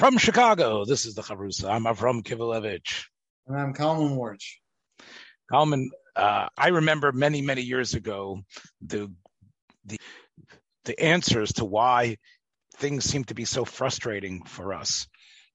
[0.00, 1.68] From Chicago, this is the Chavrusa.
[1.68, 3.04] I'm Avram Kivalevich.
[3.46, 4.54] And I'm Kalman Warch.
[5.52, 8.40] Kalman, uh, I remember many, many years ago
[8.80, 9.12] the
[9.84, 9.98] the
[10.86, 12.16] the answers to why
[12.78, 15.06] things seem to be so frustrating for us.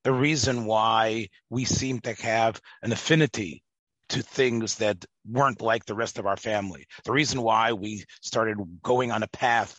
[0.03, 3.63] The reason why we seem to have an affinity
[4.09, 6.85] to things that weren't like the rest of our family.
[7.03, 9.75] The reason why we started going on a path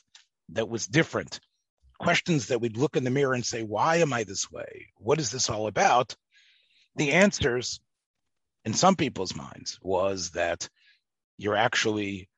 [0.48, 1.38] that was different
[1.98, 4.88] questions that we'd look in the mirror and say, why am I this way?
[4.98, 6.14] What is this all about?
[6.96, 7.80] The answers
[8.64, 10.69] in some people's minds was that
[11.39, 12.28] you're actually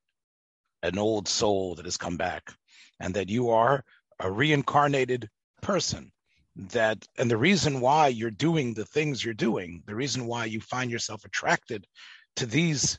[0.82, 2.52] an old soul that has come back
[3.00, 3.84] and that you are
[4.20, 5.28] a reincarnated
[5.62, 6.12] person
[6.56, 10.60] that and the reason why you're doing the things you're doing the reason why you
[10.60, 11.86] find yourself attracted
[12.34, 12.98] to these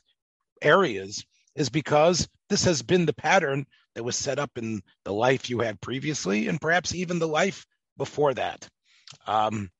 [0.62, 5.50] areas is because this has been the pattern that was set up in the life
[5.50, 7.66] you had previously and perhaps even the life
[7.96, 8.68] before that.
[9.26, 9.70] Um,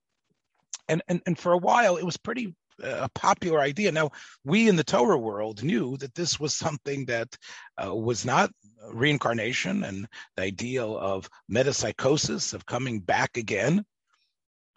[0.88, 3.92] and, and, and for a while, it was pretty uh, a popular idea.
[3.92, 4.10] Now,
[4.44, 7.28] we in the Torah world knew that this was something that
[7.82, 8.50] uh, was not
[8.92, 13.84] reincarnation and the ideal of metempsychosis, of coming back again.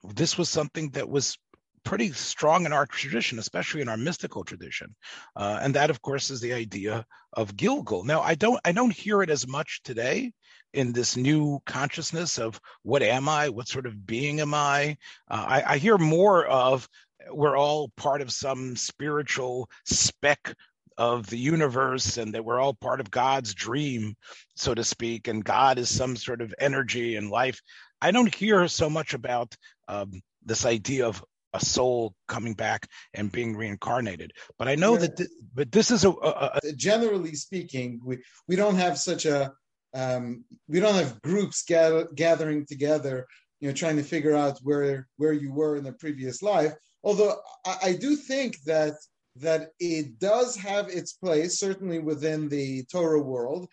[0.03, 1.37] This was something that was
[1.83, 4.95] pretty strong in our tradition, especially in our mystical tradition,
[5.35, 8.05] uh, and that, of course, is the idea of Gilgul.
[8.05, 10.31] Now, I don't I don't hear it as much today
[10.73, 14.97] in this new consciousness of what am I, what sort of being am I.
[15.29, 16.87] Uh, I, I hear more of
[17.31, 20.55] we're all part of some spiritual speck
[20.97, 24.15] of the universe and that we're all part of God's dream,
[24.55, 27.59] so to speak, and God is some sort of energy and life.
[28.01, 29.55] I don't hear so much about
[29.87, 34.31] um, this idea of a soul coming back and being reincarnated.
[34.57, 34.99] But I know yeah.
[34.99, 39.25] that, th- but this is a, a, a, generally speaking, we we don't have such
[39.25, 39.53] a
[39.93, 43.27] um, we don't have groups gather, gathering together,
[43.59, 46.73] you know, trying to figure out where where you were in the previous life.
[47.03, 48.95] Although I, I do think that
[49.37, 53.67] that it does have its place, certainly within the Torah world,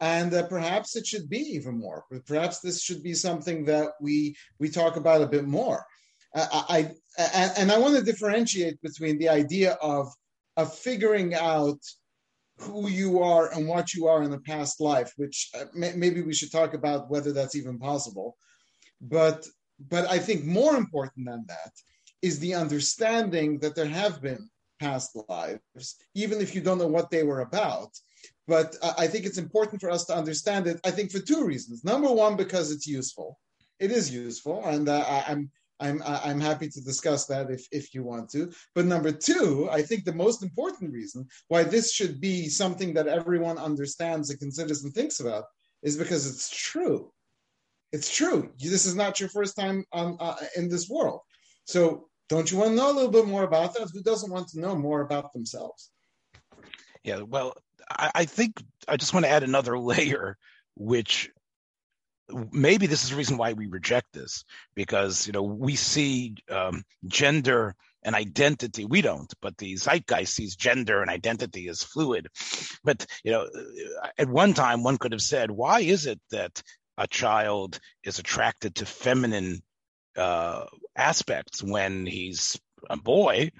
[0.00, 2.04] and uh, perhaps it should be even more.
[2.26, 5.84] Perhaps this should be something that we we talk about a bit more.
[6.34, 10.12] I, I and I want to differentiate between the idea of
[10.56, 11.78] of figuring out
[12.58, 16.34] who you are and what you are in the past life, which uh, maybe we
[16.34, 18.36] should talk about whether that's even possible.
[19.00, 19.46] But
[19.90, 21.72] but I think more important than that
[22.22, 24.48] is the understanding that there have been
[24.80, 27.90] past lives, even if you don't know what they were about.
[28.46, 30.80] But I think it's important for us to understand it.
[30.84, 31.84] I think for two reasons.
[31.84, 33.38] Number one, because it's useful.
[33.78, 38.02] It is useful, and uh, I'm I'm I'm happy to discuss that if if you
[38.02, 38.52] want to.
[38.74, 43.08] But number two, I think the most important reason why this should be something that
[43.08, 45.44] everyone understands and considers and thinks about
[45.82, 47.12] is because it's true.
[47.92, 48.52] It's true.
[48.58, 51.20] This is not your first time on, uh, in this world.
[51.64, 53.90] So don't you want to know a little bit more about that?
[53.92, 55.90] Who doesn't want to know more about themselves?
[57.04, 57.20] Yeah.
[57.20, 57.54] Well,
[57.90, 60.38] I, I think I just want to add another layer,
[60.74, 61.30] which
[62.52, 66.84] maybe this is the reason why we reject this because you know we see um,
[67.06, 68.84] gender and identity.
[68.84, 72.28] We don't but the zeitgeist sees gender and identity as fluid.
[72.82, 73.48] But you know
[74.18, 76.62] at one time one could have said why is it that
[76.96, 79.62] a child is attracted to feminine
[80.16, 82.58] uh, aspects when he's
[82.88, 83.50] a boy?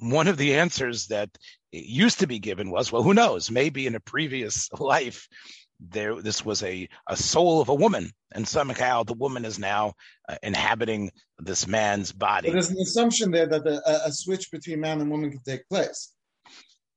[0.00, 1.30] One of the answers that
[1.72, 3.50] used to be given was well who knows?
[3.50, 5.26] Maybe in a previous life
[5.80, 8.10] there this was a, a soul of a woman.
[8.32, 9.94] And somehow the woman is now
[10.28, 12.50] uh, inhabiting this man's body.
[12.50, 16.12] There's an assumption there that a, a, switch between man and woman can take place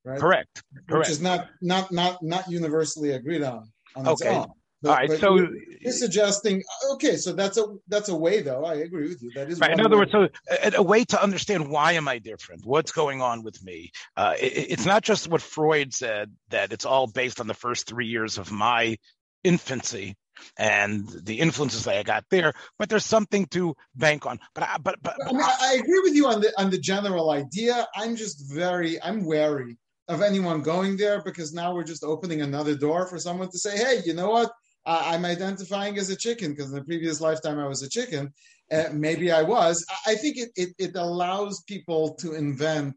[0.04, 0.20] right?
[0.20, 4.44] Correct which is not not not not universally agreed on, on okay
[4.82, 6.64] but, All right, so you're suggesting
[6.94, 8.66] okay, so that's a that's a way though.
[8.66, 9.32] I agree with you.
[9.36, 9.72] That is right.
[9.72, 10.08] In other way.
[10.12, 12.66] words, so a, a, way to understand why am I different?
[12.66, 13.92] What's going on with me?
[14.18, 17.86] Uh, it, it's not just what Freud said that it's all based on the first
[17.86, 18.98] three years of my
[19.44, 20.16] infancy
[20.58, 24.40] and the influences that I got there, but there's something to bank on.
[24.56, 27.30] But I, but but, I, mean, I agree with you on the on the general
[27.30, 27.88] idea.
[27.96, 29.78] I'm just very I'm wary
[30.08, 33.78] of anyone going there because now we're just opening another door for someone to say,
[33.78, 34.52] hey, you know what?
[34.86, 38.34] Uh, I'm identifying as a chicken because in the previous lifetime I was a chicken,
[38.72, 39.86] uh, maybe I was.
[40.08, 42.96] I think it, it, it allows people to invent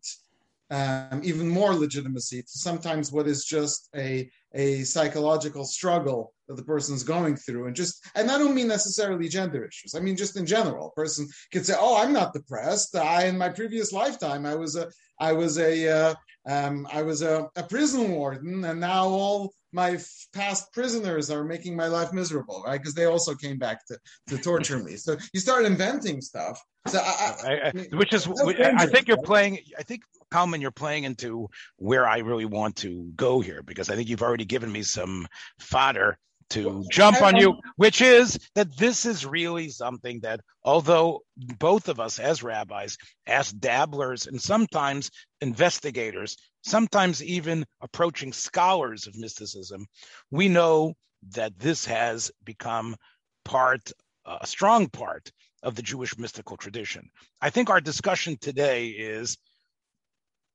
[0.70, 6.62] um, even more legitimacy to sometimes what is just a a psychological struggle that the
[6.62, 10.36] person's going through and just and i don't mean necessarily gender issues i mean just
[10.36, 14.46] in general a person could say oh i'm not depressed i in my previous lifetime
[14.46, 14.88] i was a
[15.20, 16.14] i was a uh,
[16.46, 21.44] um, i was a, a prison warden and now all my f- past prisoners are
[21.44, 22.80] making my life miserable right?
[22.80, 23.98] Because they also came back to
[24.28, 24.96] to torture me.
[24.96, 26.60] So you start inventing stuff.
[26.86, 30.02] So I, I, I, which is i think you're playing i think
[30.34, 34.22] Kalman, you're playing into where I really want to go here because I think you've
[34.22, 35.28] already given me some
[35.60, 36.18] fodder
[36.50, 41.20] to jump on you, which is that this is really something that, although
[41.58, 42.96] both of us as rabbis,
[43.26, 45.10] as dabblers, and sometimes
[45.40, 49.86] investigators, sometimes even approaching scholars of mysticism,
[50.30, 50.94] we know
[51.30, 52.96] that this has become
[53.44, 53.92] part,
[54.26, 55.30] a strong part
[55.62, 57.08] of the Jewish mystical tradition.
[57.40, 59.38] I think our discussion today is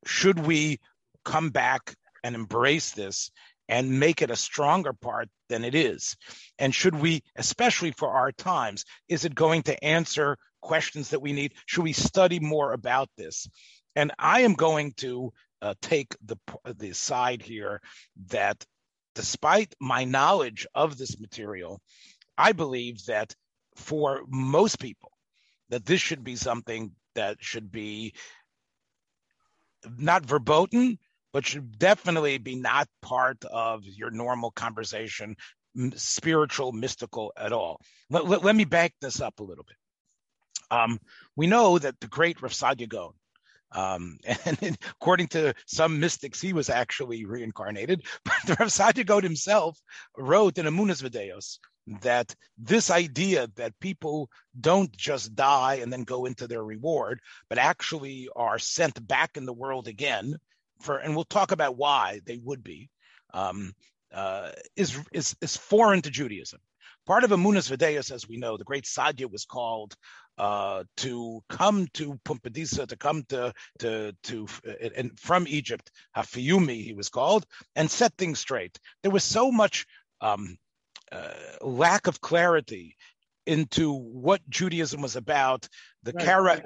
[0.05, 0.79] should we
[1.25, 3.31] come back and embrace this
[3.69, 6.17] and make it a stronger part than it is?
[6.57, 11.31] And should we, especially for our times, is it going to answer questions that we
[11.31, 11.53] need?
[11.67, 13.47] Should we study more about this?
[13.95, 15.31] And I am going to
[15.61, 17.81] uh, take the the side here
[18.27, 18.65] that,
[19.13, 21.81] despite my knowledge of this material,
[22.37, 23.35] I believe that
[23.75, 25.11] for most people,
[25.69, 28.13] that this should be something that should be
[29.97, 30.97] not verboten,
[31.33, 35.35] but should definitely be not part of your normal conversation,
[35.95, 37.79] spiritual, mystical at all.
[38.09, 39.77] Let, let, me back this up a little bit.
[40.71, 40.99] Um,
[41.35, 43.13] we know that the great Rav Saadia Gaon,
[43.71, 48.05] um, and according to some mystics, he was actually reincarnated.
[48.25, 49.79] But Rav Saadia Gaon himself
[50.17, 51.59] wrote in Emunas V'Deos
[52.01, 54.29] that this idea that people
[54.59, 59.45] don't just die and then go into their reward, but actually are sent back in
[59.45, 60.35] the world again
[60.81, 62.89] for, and we'll talk about why they would be,
[63.33, 63.73] um,
[64.13, 66.59] uh, is, is, is foreign to Judaism.
[67.05, 69.95] Part of Emunas V'Deos, as we know, the great Saadia was called
[70.37, 74.47] uh, to come to Pumbedisa, to come to to to
[74.95, 78.79] and from Egypt, Hafiyumi, he was called, and set things straight.
[79.01, 79.85] There was so much
[80.21, 80.57] um,
[81.11, 82.95] uh, lack of clarity
[83.45, 85.67] into what Judaism was about.
[86.03, 86.25] The right.
[86.25, 86.63] Kara-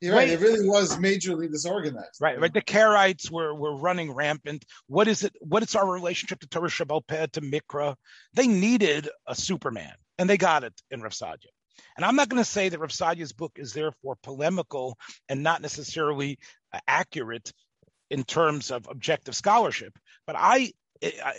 [0.00, 0.28] You're right.
[0.28, 2.20] It really was majorly disorganized.
[2.20, 2.52] Right, right.
[2.52, 4.64] The Karaites were were running rampant.
[4.86, 5.34] What is it?
[5.40, 7.96] What is our relationship to Torah Shebaal Peh to Mikra?
[8.32, 11.50] They needed a Superman, and they got it in Rav Saadia.
[11.96, 14.96] And I'm not going to say that Rav Saadia's book is therefore polemical
[15.28, 16.38] and not necessarily
[16.72, 17.52] uh, accurate
[18.10, 19.92] in terms of objective scholarship,
[20.26, 20.72] but I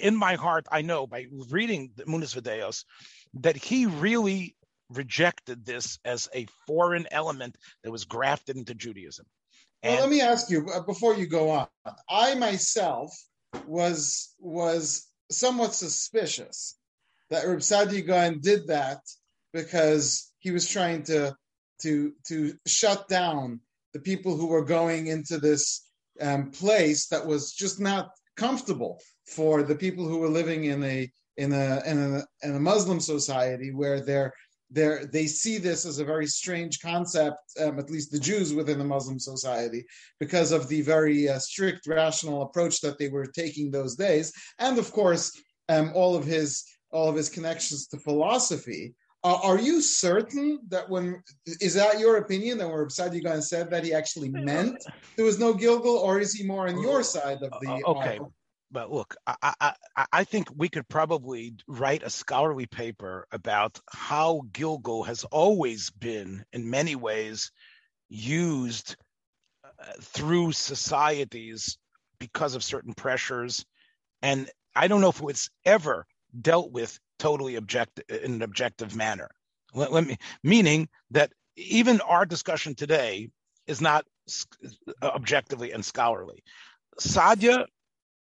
[0.02, 2.84] in my heart, I know by reading the Emunas V'Deos
[3.36, 4.56] that he really
[4.94, 9.26] rejected this as a foreign element that was grafted into Judaism.
[9.84, 11.68] And well, let me ask you uh, before you go on.
[12.10, 13.12] I myself
[13.66, 16.78] was was somewhat suspicious
[17.30, 17.62] that Reb
[18.06, 19.00] Gaon did that
[19.54, 21.36] because he was trying to
[21.82, 23.60] to to shut down
[23.94, 25.90] the people who were going into this
[26.22, 31.12] um, place that was just not comfortable for the people who were living in a
[31.38, 34.34] in a in a, in a Muslim society where they're
[34.72, 38.80] they they see this as a very strange concept, um, at least the Jews within
[38.80, 39.86] the Muslim society,
[40.20, 44.78] because of the very uh, strict rational approach that they were taking those days, and
[44.78, 48.94] of course, um, all of his all of his connections to philosophy.
[49.24, 51.22] Uh, are you certain that when
[51.60, 54.84] is that your opinion that when Saadia said that he actually meant
[55.16, 57.70] there was no Gilgul, or is he more on your side of the?
[57.70, 58.20] Uh, okay,
[58.72, 64.44] but look, I, I, I think we could probably write a scholarly paper about how
[64.52, 67.52] Gilgul has always been, in many ways,
[68.10, 68.96] used
[69.64, 71.78] uh, uh, through societies
[72.20, 73.66] because of certain pressures,
[74.22, 76.06] and I don't know if it's ever
[76.40, 79.30] dealt with totally objective uh, in an objective manner.
[79.74, 83.30] Let, let me meaning that even our discussion today
[83.68, 84.06] is not
[85.02, 86.44] uh, objectively and scholarly.
[87.00, 87.66] Saadia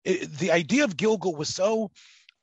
[0.07, 1.91] it, the idea of Gilgul was so.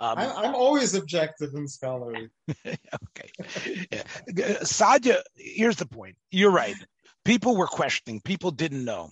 [0.01, 2.29] Um, I, am always objective and scholarly.
[2.67, 3.87] okay.
[3.91, 4.03] Yeah.
[4.63, 6.17] Saadia, here's the point.
[6.31, 6.75] You're right.
[7.25, 8.21] People were questioning.
[8.21, 9.11] People didn't know.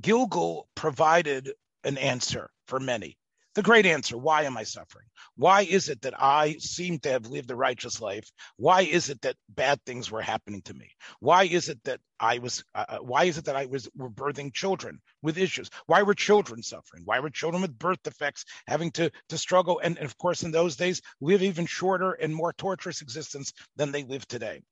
[0.00, 1.52] Gilgul provided
[1.84, 3.16] an answer for many
[3.54, 5.06] the great answer why am I suffering?
[5.36, 8.30] Why is it that I seem to have lived a righteous life?
[8.56, 10.90] Why is it that bad things were happening to me?
[11.20, 14.10] Why is it that I was, uh, uh, why is it that I was were
[14.10, 15.70] birthing children with issues?
[15.86, 17.02] Why were children suffering?
[17.04, 19.80] Why were children with birth defects having to, to struggle?
[19.82, 23.92] And, and of course, in those days, live even shorter and more torturous existence than
[23.92, 24.62] they live today.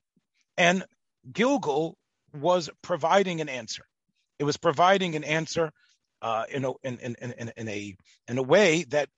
[0.57, 0.85] And
[1.31, 1.95] Gilgul
[2.35, 3.85] was providing an answer.
[4.39, 5.73] It was providing an answer
[6.23, 7.95] uh, in, a, in, in, in, in, a,
[8.29, 9.09] in a way that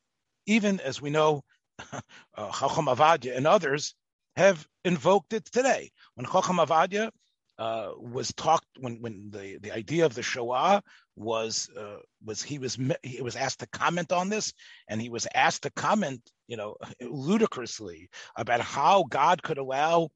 [0.46, 1.42] even as we know,
[1.92, 2.00] uh,
[2.36, 3.94] Chacham Avadia and others
[4.36, 5.90] have invoked it today.
[6.14, 7.10] When Chacham Avadia
[7.58, 10.82] uh, was talked when when the, the idea of the Shoah
[11.14, 14.52] was uh, was he was he was asked to comment on this,
[14.88, 20.08] and he was asked to comment, you know, ludicrously about how God could allow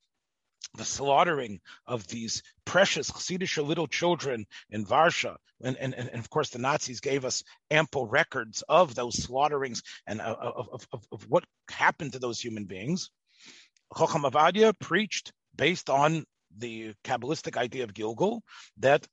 [0.77, 5.37] the slaughtering of these precious Hasidic little children in Varsha.
[5.63, 10.21] And, and, and of course, the Nazis gave us ample records of those slaughterings and
[10.21, 13.11] uh, of, of, of, of what happened to those human beings.
[13.93, 16.25] Chocham Ovadia preached based on
[16.57, 18.41] the Kabbalistic idea of Gilgul
[18.79, 19.07] that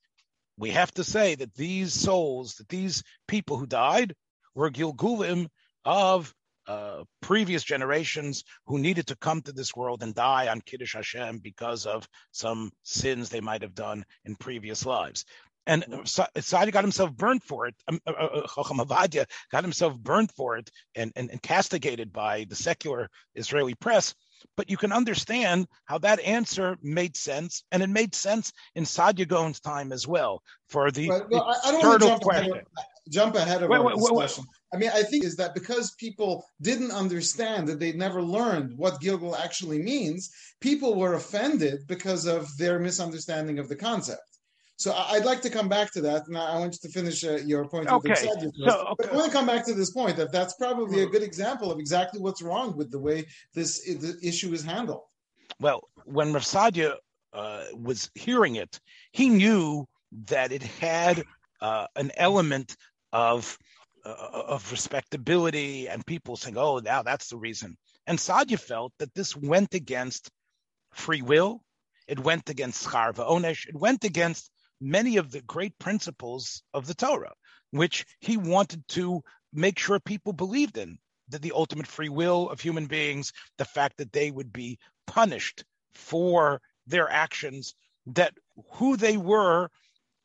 [0.57, 4.13] we have to say that these souls, that these people who died,
[4.53, 5.47] were Gilgulim
[5.83, 6.33] of
[6.67, 11.39] uh, previous generations who needed to come to this world and die on Kiddush Hashem
[11.39, 15.25] because of some sins they might have done in previous lives.
[15.67, 17.75] And Sadi got himself burnt for it.
[17.87, 22.45] Um, uh, uh, Chacham Ovadia got himself burnt for it and, and, and castigated by
[22.47, 24.13] the secular Israeli press
[24.57, 29.27] but you can understand how that answer made sense, and it made sense in Saadia
[29.27, 30.41] Gaon's time as well.
[30.69, 31.29] For the right.
[31.29, 32.51] well, I, I, don't want to jump question.
[32.51, 34.43] Ahead of, jump ahead of wait, our wait, discussion.
[34.43, 38.77] Wait, I mean, I think is that because people didn't understand that they'd never learned
[38.77, 44.21] what Gilgul actually means, people were offended because of their misunderstanding of the concept.
[44.77, 47.37] So I'd like to come back to that, and I want you to finish uh,
[47.45, 47.87] your point.
[47.87, 48.15] Okay.
[48.15, 48.93] So, okay.
[48.97, 51.71] But I want to come back to this point that that's probably a good example
[51.71, 55.03] of exactly what's wrong with the way this the issue is handled.
[55.61, 56.45] Well, when Rav
[57.31, 58.81] uh, was hearing it,
[59.13, 59.87] he knew
[60.27, 61.23] that it had
[61.61, 62.75] uh, an element
[63.13, 63.57] of
[64.05, 68.93] Uh, uh, of respectability and people saying, "Oh, now that's the reason." And Saadia felt
[68.99, 70.29] that this went against
[70.93, 71.63] free will.
[72.07, 73.67] It went against Charva Onesh.
[73.67, 77.33] It went against many of the great principles of the Torah,
[77.71, 82.61] which he wanted to make sure people believed in that the ultimate free will of
[82.61, 87.73] human beings, the fact that they would be punished for their actions,
[88.05, 88.35] that
[88.73, 89.71] who they were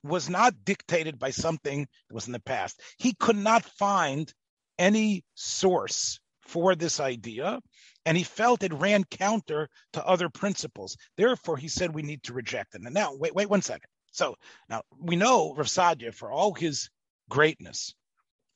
[0.02, 2.80] was not dictated by something that was in the past.
[2.98, 4.32] He could not find
[4.78, 7.60] any source for this idea,
[8.06, 10.96] and he felt it ran counter to other principles.
[11.16, 12.82] Therefore, he said we need to reject it.
[12.82, 13.88] And now, wait, wait one second.
[14.10, 14.34] So
[14.68, 15.68] now we know Rav
[16.14, 16.88] for all his
[17.28, 17.94] greatness,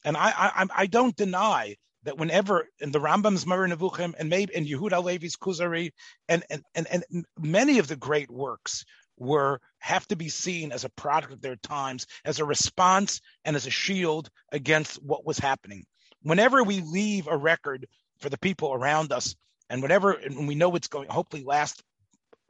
[0.04, 4.54] and I, I I don't deny that whenever in the Rambam's Moreh Nevuchim and maybe
[4.54, 5.90] in Yehuda Levi's Kuzari
[6.28, 8.84] and, and and and many of the great works
[9.16, 13.56] were have to be seen as a product of their times, as a response and
[13.56, 15.84] as a shield against what was happening.
[16.22, 17.86] Whenever we leave a record
[18.18, 19.34] for the people around us,
[19.68, 21.82] and whenever and we know it's going, hopefully last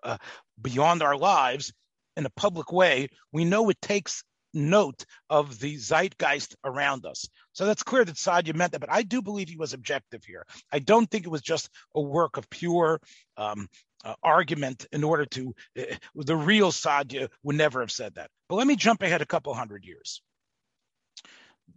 [0.02, 0.18] uh,
[0.60, 1.72] beyond our lives,
[2.16, 4.22] in a public way, we know it takes
[4.54, 7.28] note of the zeitgeist around us.
[7.52, 10.46] So that's clear that Sadia meant that, but I do believe he was objective here.
[10.72, 13.00] I don't think it was just a work of pure
[13.36, 13.68] um,
[14.04, 15.82] uh, argument in order to, uh,
[16.14, 18.30] the real Sadia would never have said that.
[18.48, 20.22] But let me jump ahead a couple hundred years.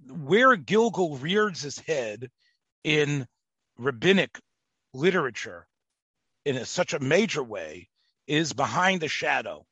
[0.10, 2.30] Where Gilgul rears his head
[2.84, 3.28] in
[3.78, 4.40] rabbinic
[4.94, 5.68] literature
[6.46, 7.90] in a, such a major way
[8.28, 9.66] is behind the shadow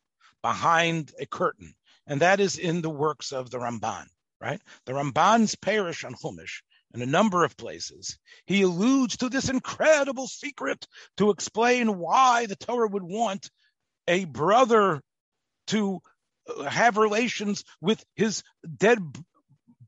[0.46, 1.74] behind a curtain,
[2.08, 4.06] and that is in the works of the Ramban,
[4.42, 4.62] right?
[4.86, 6.62] The Ramban's perush on Chumash
[6.94, 8.18] in a number of places.
[8.46, 13.50] He alludes to this incredible secret to explain why the Torah would want
[14.08, 15.02] a brother
[15.68, 16.00] to
[16.48, 18.44] uh, have relations with his
[18.78, 19.00] dead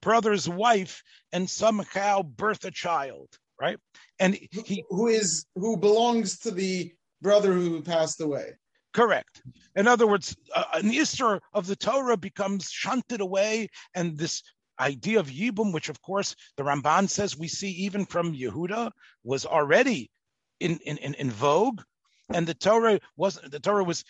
[0.02, 3.78] brother's wife and somehow birth a child, right?
[4.20, 8.54] And he who is who belongs to the brother who passed away.
[8.98, 9.44] Correct.
[9.76, 14.42] In other words, uh, an issur of the Torah becomes shunted away, and this
[14.80, 18.90] idea of Yibum, which of course the Ramban says we see even from Yehuda,
[19.24, 20.10] was already
[20.60, 21.84] in, in, in, in vogue,
[22.34, 24.04] and the Torah was the Torah was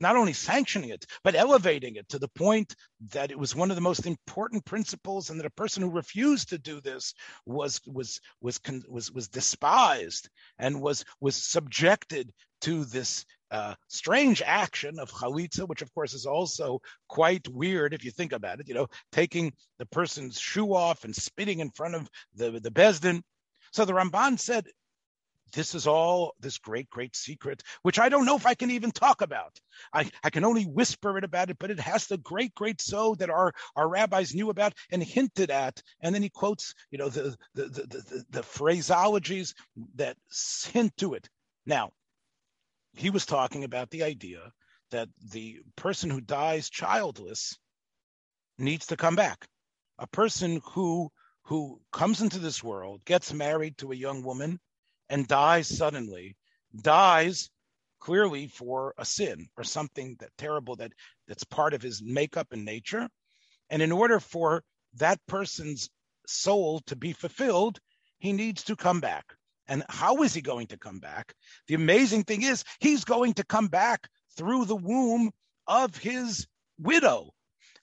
[0.00, 2.76] not only sanctioning it, but elevating it to the point
[3.12, 6.50] that it was one of the most important principles, and that a person who refused
[6.50, 7.14] to do this
[7.46, 10.28] was was was was was despised
[10.60, 12.32] and was was subjected
[12.64, 18.04] to this uh, strange action of chalitza, which of course is also quite weird if
[18.04, 18.68] you think about it.
[18.68, 23.00] You know, taking the person's shoe off and spitting in front of the the beis
[23.00, 23.22] din.
[23.72, 24.66] So the Ramban said
[25.52, 28.90] this is all this great, great secret, which I don't know if I can even
[28.90, 29.56] talk about.
[29.92, 33.14] I, I can only whisper it about it, but it has the great, great so
[33.16, 35.80] that our, our rabbis knew about and hinted at.
[36.00, 39.54] And then he quotes, you know, the, the, the, the, the phraseologies
[39.94, 40.16] that
[40.72, 41.28] hint to it.
[41.66, 41.92] Now,
[42.94, 44.52] he was talking about the idea
[44.90, 47.58] that the person who dies childless
[48.58, 49.46] needs to come back.
[49.98, 51.10] A person who
[51.46, 54.58] who comes into this world, gets married to a young woman,
[55.10, 56.36] and dies suddenly,
[56.74, 57.50] dies
[58.00, 60.92] clearly for a sin or something that terrible that
[61.28, 63.08] that's part of his makeup and nature.
[63.68, 64.62] And in order for
[64.94, 65.90] that person's
[66.26, 67.78] soul to be fulfilled,
[68.18, 69.34] he needs to come back.
[69.66, 71.34] And how is he going to come back?
[71.68, 75.30] The amazing thing is, he's going to come back through the womb
[75.66, 76.46] of his
[76.78, 77.30] widow.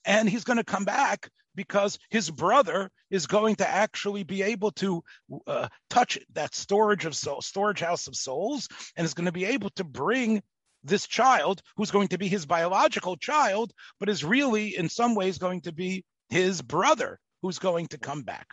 [0.06, 4.72] And he's going to come back because his brother is going to actually be able
[4.72, 5.04] to
[5.48, 9.46] uh, touch that storage of soul, storage house of souls, and is going to be
[9.46, 10.42] able to bring
[10.84, 15.38] this child, who's going to be his biological child, but is really in some ways
[15.38, 18.48] going to be his brother, who's going to come back.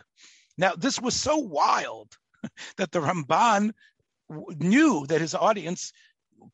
[0.57, 2.09] Now, this was so wild
[2.77, 3.71] that the Ramban
[4.59, 5.91] knew that his audience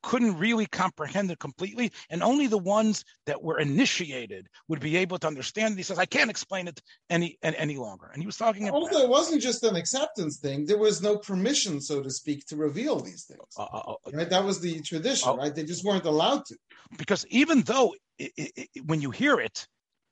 [0.02, 5.18] couldn't really comprehend it completely, and only the ones that were initiated would be able
[5.20, 5.78] to understand.
[5.78, 8.82] He says, "I can't explain it any any, any longer." And he was talking about.
[8.82, 10.66] Also, it wasn't just an acceptance thing.
[10.66, 13.42] There was no permission, so to speak, to reveal these things.
[13.58, 14.30] Uh, uh, uh right?
[14.30, 15.54] That was the tradition, uh, right?
[15.54, 16.58] They just weren't allowed to.
[16.98, 19.68] Because even though it, it, it, when you hear it,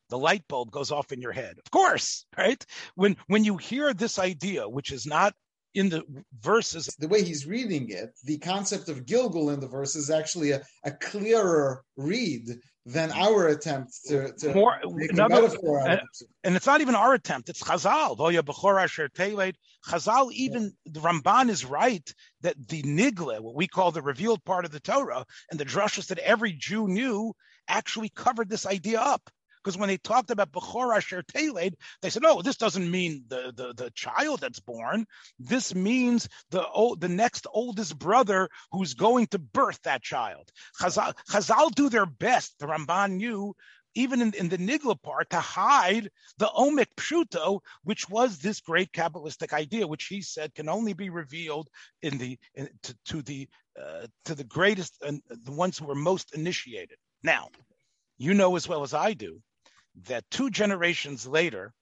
[0.09, 1.57] the light bulb goes off in your head.
[1.57, 2.63] Of course, right?
[2.95, 5.33] When when you hear this idea, which is not
[5.73, 6.03] in the
[6.39, 6.95] verses.
[6.99, 10.61] The way he's reading it, the concept of Gilgul in the verse is actually a,
[10.83, 12.47] a clearer read
[12.85, 15.49] than our attempt to, to More, make another,
[15.85, 16.01] and,
[16.43, 18.17] and, it's not even our attempt, it's Chazal.
[19.87, 24.65] Chazal, even the Ramban is right that the Nigla, what we call the revealed part
[24.65, 27.33] of the Torah, and the drushes that every Jew knew
[27.69, 29.29] actually covered this idea up
[29.63, 33.53] because when they talked about Bechor Asher Teled, they said, "No, this doesn't mean the,
[33.55, 35.05] the, the child that's born.
[35.39, 36.65] This means the
[36.99, 42.59] the next oldest brother who's going to birth that child." Chazal, Chazal do their best.
[42.59, 43.55] The Ramban knew
[43.95, 48.91] even in, in, the Nigla part, to hide the Omek Pshuto, which was this great
[48.91, 51.69] Kabbalistic idea, which he said can only be revealed
[52.01, 53.47] in the in, to, to, the
[53.79, 56.97] uh, to the greatest and the ones who were most initiated.
[57.21, 57.49] Now,
[58.17, 59.41] you know as well as I do
[60.07, 61.73] that two generations later,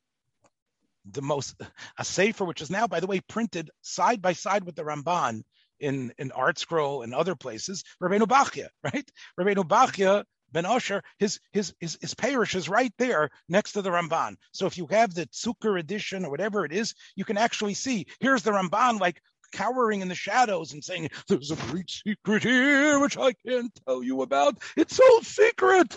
[1.05, 1.55] the most
[1.97, 5.43] a sefer, which is now, by the way, printed side by side with the Ramban
[5.79, 9.09] in in ArtScroll and other places, Rabbeinu Bachya, right?
[9.39, 13.89] Rabbeinu Bachya Ben Osher, his his his his perush is right there next to the
[13.89, 14.35] Ramban.
[14.51, 18.05] So if you have the Zucker edition or whatever it is, you can actually see
[18.19, 19.21] here's the Ramban like
[19.53, 24.03] cowering in the shadows and saying, "There's a great secret here which I can't tell
[24.03, 24.61] you about.
[24.75, 25.95] It's so secret."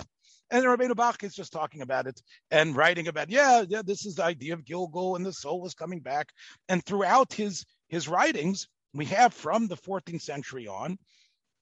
[0.54, 4.14] And Rabbeinu Bach is just talking about it and writing about, yeah, yeah, this is
[4.14, 6.28] the idea of Gilgul and the soul is coming back.
[6.68, 10.96] And throughout his his writings, we have from the 14th century on,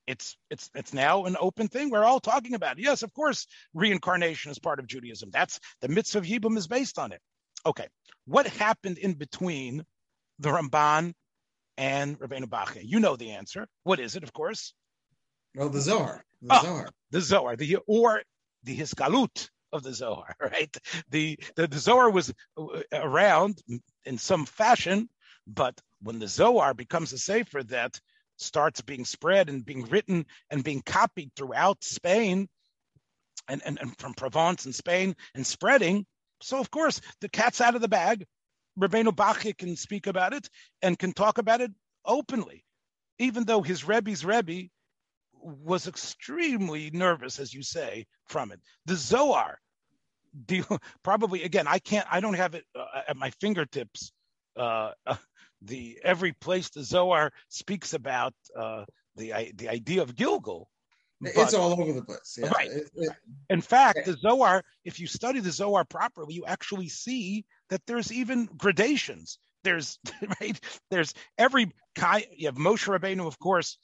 [0.07, 1.89] it's it's it's now an open thing.
[1.89, 2.85] We're all talking about it.
[2.85, 5.31] Yes, of course, reincarnation is part of Judaism.
[5.33, 7.21] That's the mitzvah of Yibum is based on it.
[7.65, 7.89] Okay,
[8.27, 9.87] what happened in between
[10.39, 11.15] the Ramban
[11.79, 12.77] and Rabbeinu Bach?
[12.79, 13.67] You know the answer.
[13.85, 14.23] What is it?
[14.23, 14.75] Of course.
[15.55, 16.23] Well, the Zohar.
[16.43, 16.89] The oh, Zohar.
[17.11, 17.57] The Zohar.
[17.57, 18.23] The or
[18.65, 20.77] the Hiskalut of the Zohar, right?
[21.11, 23.63] The, the, the Zohar was uh, around
[24.05, 25.09] in some fashion,
[25.47, 28.01] but when the Zohar becomes a sefer that
[28.37, 32.49] starts being spread and being written and being copied throughout Spain
[33.49, 36.07] and, and, and from Provence and Spain and spreading,
[36.41, 38.27] so of course the cat's out of the bag.
[38.79, 40.49] Rabbeinu Bachya can speak about it
[40.81, 41.71] and can talk about it
[42.05, 42.65] openly,
[43.19, 44.69] even though his Rebbe's Rebbe
[45.43, 48.61] was extremely nervous, as you say, from it.
[48.87, 49.59] The Zohar,
[50.47, 50.67] deal,
[51.03, 54.13] probably again, I can't, I don't have it uh, at my fingertips.
[54.57, 54.93] Uh,
[55.63, 58.85] the every place the Zohar speaks about uh,
[59.17, 60.67] the the idea of Gilgul.
[61.21, 62.37] But, it's all over the place.
[62.37, 62.49] Yeah.
[62.49, 62.69] Right.
[62.69, 63.13] It, it,
[63.49, 68.13] In fact, the Zohar, if you study the Zohar properly, you actually see that there's
[68.13, 69.39] even gradations.
[69.63, 70.01] There's
[70.41, 70.59] right.
[70.91, 72.25] There's every kind.
[72.37, 73.79] You have Moshe Rabbeinu, of course,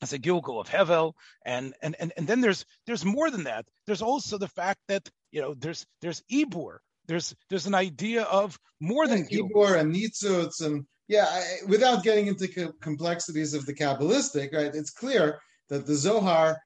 [0.00, 3.66] as a Gilgul of Hevel, and and and and then there's there's more than that.
[3.86, 6.78] There's also the fact that you know there's there's Ibur.
[7.06, 11.26] There's there's an idea of more yeah, than Ibur and Nitzutz and yeah.
[11.28, 14.74] I, without getting into co- complexities of the Kabbalistic, right?
[14.74, 16.58] It's clear that the Zohar,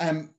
[0.00, 0.34] um,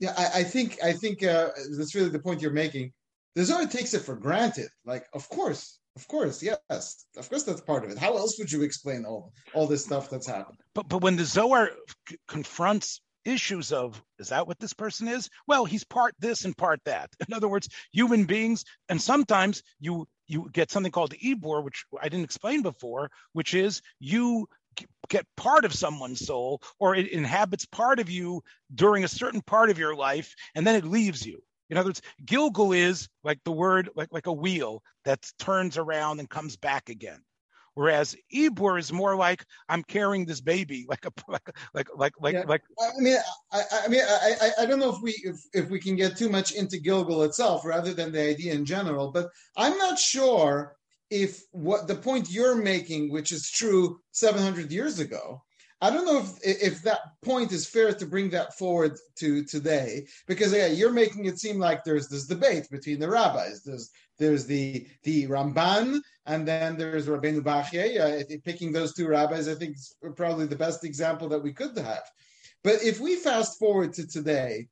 [0.00, 2.92] yeah, I, I think I think uh, that's really the point you're making.
[3.34, 4.68] The Zohar takes it for granted.
[4.84, 7.06] Like, of course, of course, yes.
[7.16, 7.98] Of course, that's part of it.
[7.98, 10.58] How else would you explain all all this stuff that's happened?
[10.74, 11.70] But but when the Zohar
[12.08, 15.28] c- confronts issues of is that what this person is?
[15.46, 17.10] Well, he's part this and part that.
[17.26, 21.84] In other words, human beings, and sometimes you you get something called the Ibur, which
[22.00, 24.48] I didn't explain before, which is you
[25.08, 28.42] get part of someone's soul or it inhabits part of you
[28.74, 31.40] during a certain part of your life and then it leaves you.
[31.70, 36.20] In other words, Gilgul is like the word, like, like a wheel that turns around
[36.20, 37.20] and comes back again.
[37.74, 42.34] Whereas Ibur is more like I'm carrying this baby, like a like like like like.
[42.34, 42.44] Yeah.
[42.46, 43.18] like I mean,
[43.52, 46.16] I, I mean, I, I, I don't know if we if, if we can get
[46.16, 50.76] too much into Gilgul itself rather than the idea in general, but I'm not sure
[51.10, 55.43] if what the point you're making, which is true 700 years ago,
[55.84, 56.30] I don't know if
[56.66, 61.26] if that point is fair to bring that forward to today, because yeah, you're making
[61.26, 63.62] it seem like there's this debate between the rabbis.
[63.62, 68.42] There's there's the the Ramban, and then there's Rabbeinu Bachya.
[68.44, 72.06] Picking those two rabbis, I think is probably the best example that we could have.
[72.62, 74.68] But if we fast forward to today,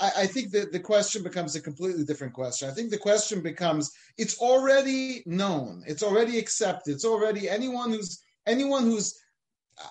[0.00, 2.70] I, I think that the question becomes a completely different question.
[2.70, 8.22] I think the question becomes: it's already known, it's already accepted, it's already anyone who's
[8.46, 9.18] anyone who's.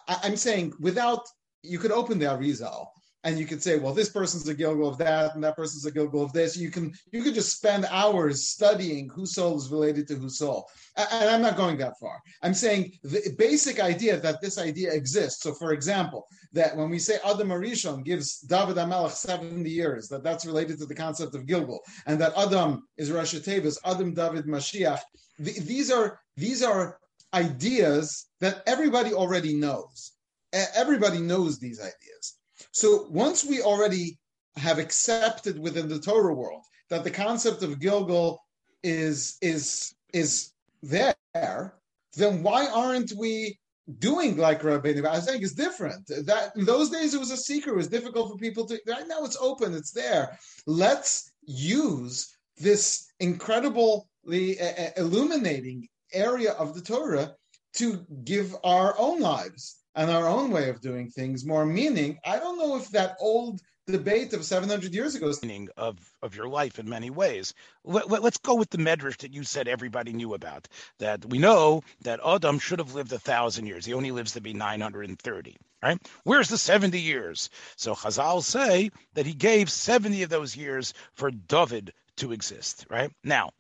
[0.08, 1.22] I, I'm saying without
[1.64, 2.88] you could open the Arizal
[3.24, 5.92] and you could say, well, this person's a Gilgul of that, and that person's a
[5.92, 6.56] Gilgul of this.
[6.56, 10.70] You can you could just spend hours studying whose soul is related to whose soul.
[10.96, 12.22] And I'm not going that far.
[12.42, 15.44] I'm saying the basic idea that this idea exists.
[15.44, 20.24] So, for example, that when we say Adam HaRishon gives David HaMelech 70 years, that
[20.24, 24.46] that's related to the concept of Gilgul, and that Adam is Rosh Tevis, Adam David
[24.46, 25.02] Mashiach.
[25.40, 26.98] these are these are
[27.34, 30.14] ideas that everybody already knows.
[30.54, 32.38] Everybody knows these ideas.
[32.72, 34.18] So once we already
[34.56, 38.38] have accepted within the Torah world that the concept of Gilgul
[38.84, 43.60] is is is there, then why aren't we
[44.00, 45.06] doing like Rabbeinu?
[45.06, 46.08] I think it's different.
[46.08, 47.74] That in those days it was a secret.
[47.74, 48.80] It was difficult for people to.
[48.88, 49.74] Right now it's open.
[49.74, 50.38] It's there.
[50.66, 57.36] Let's use this incredibly uh, illuminating area of the Torah
[57.76, 62.20] to give our own lives and our own way of doing things more meaning.
[62.26, 66.48] I don't know if that old debate of 700 years ago meaning of of your
[66.48, 67.54] life in many ways.
[67.86, 70.68] Let, us let, go with the medrash that you said everybody knew about.
[71.00, 73.86] That we know that Adam should have lived a thousand years.
[73.86, 75.56] He only lives to be 930.
[75.82, 76.00] Right?
[76.24, 77.50] Where's the 70 years?
[77.78, 82.86] So Chazal say that he gave 70 of those years for David to exist.
[82.90, 83.52] Right now,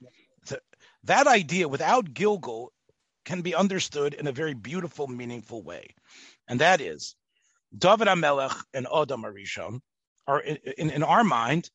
[1.03, 2.69] that idea without Gilgul
[3.25, 5.89] can be understood in a very beautiful, meaningful way.
[6.47, 7.15] And that is
[7.77, 9.81] David HaMelech and Adam HaRishon
[10.27, 11.69] are, in, in, in our mind,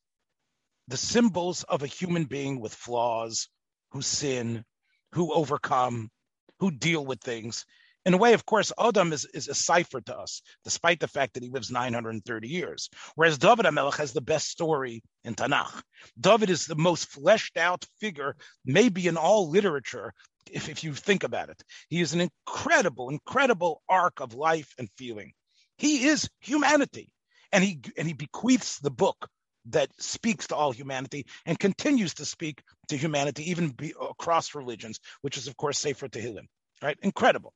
[0.88, 3.48] the symbols of a human being with flaws,
[3.92, 4.64] who sin,
[5.12, 6.10] who overcome,
[6.58, 7.66] who deal with things.
[8.04, 11.34] In a way, of course, Adam is, is a cipher to us, despite the fact
[11.34, 12.90] that he lives 930 years.
[13.14, 15.82] Whereas David HaMelech has the best story in Tanakh.
[16.20, 18.34] David is the most fleshed out figure,
[18.64, 20.12] maybe in all literature,
[20.50, 21.62] if, if you think about it.
[21.88, 25.32] He is an incredible, incredible arc of life and feeling.
[25.78, 27.08] He is humanity.
[27.52, 29.28] And he and he bequeaths the book
[29.66, 34.98] that speaks to all humanity and continues to speak to humanity even be, across religions,
[35.20, 36.46] which is of course sefer to Tehillim.
[36.82, 36.98] Right?
[37.02, 37.52] Incredible.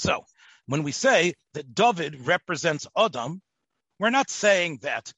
[0.00, 0.24] So
[0.66, 3.42] when we say that David represents Adam,
[3.98, 5.12] we're not saying that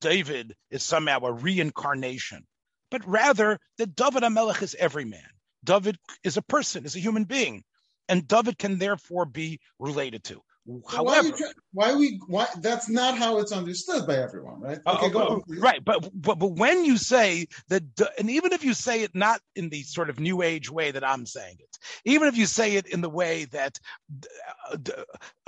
[0.00, 2.46] David is somehow a reincarnation,
[2.90, 5.28] but rather that David HaMelech is every man.
[5.64, 7.64] David is a person, is a human being,
[8.08, 10.40] and David can therefore be related to.
[10.88, 14.78] However, why, why, we why that's not how it's understood by everyone, right?
[14.86, 17.82] Uh, okay, uh, go right, but, but but when you say that,
[18.16, 21.02] and even if you say it not in the sort of new age way that
[21.02, 23.76] I'm saying it, even if you say it in the way that,
[24.70, 24.76] uh,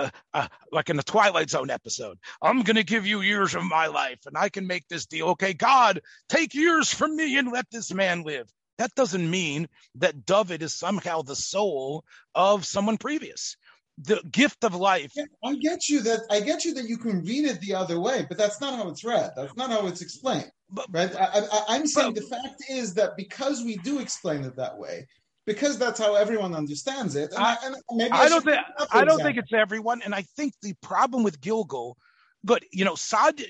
[0.00, 3.62] uh, uh, like in the Twilight Zone episode, I'm going to give you years of
[3.62, 5.29] my life, and I can make this deal.
[5.29, 8.50] Okay, God, take years from me and let this man live.
[8.79, 13.57] That doesn't mean that David is somehow the soul of someone previous
[13.99, 15.13] the gift of life.
[15.45, 18.27] I get you that I get you that you can read it the other way,
[18.29, 19.33] but that's not how it's read.
[19.37, 20.51] That's not how it's explained.
[20.71, 21.15] But, right?
[21.15, 25.07] I, am saying but, the fact is that because we do explain it that way,
[25.47, 27.33] because that's how everyone understands it.
[27.37, 28.59] I, I, I, don't think
[28.93, 31.95] I don't think it's everyone, and I think the problem with Gilgul.
[32.43, 33.43] But you know, Sad,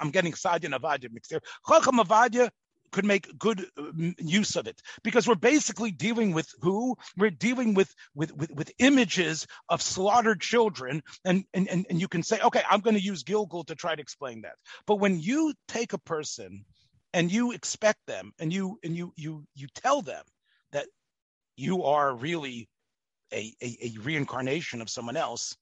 [0.00, 1.40] I'm getting Sad and Ovadia mixed here.
[1.68, 2.50] Chacham Ovadia
[2.90, 4.80] could make good um, use of it.
[5.02, 6.96] Because we're basically dealing with who?
[7.16, 12.08] We're dealing with with with, with images of slaughtered children and, and and and you
[12.08, 14.54] can say okay i'm going to use gilgul to try to explain that.
[14.86, 16.64] But when you take a person
[17.12, 20.24] and you expect them and you and you you you tell them
[20.72, 20.86] that
[21.56, 22.68] you are really
[23.32, 25.56] a, a, a reincarnation of someone else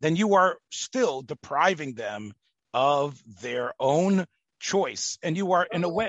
[0.00, 2.32] then you are still depriving them
[2.74, 4.26] of their own
[4.60, 5.18] choice.
[5.22, 6.08] And you are in a way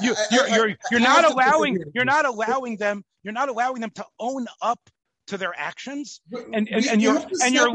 [0.00, 4.04] you, you're, you're, you're not allowing you're not allowing them you're not allowing them to
[4.18, 4.80] own up
[5.26, 6.20] to their actions,
[6.52, 7.72] and and, and you're and you're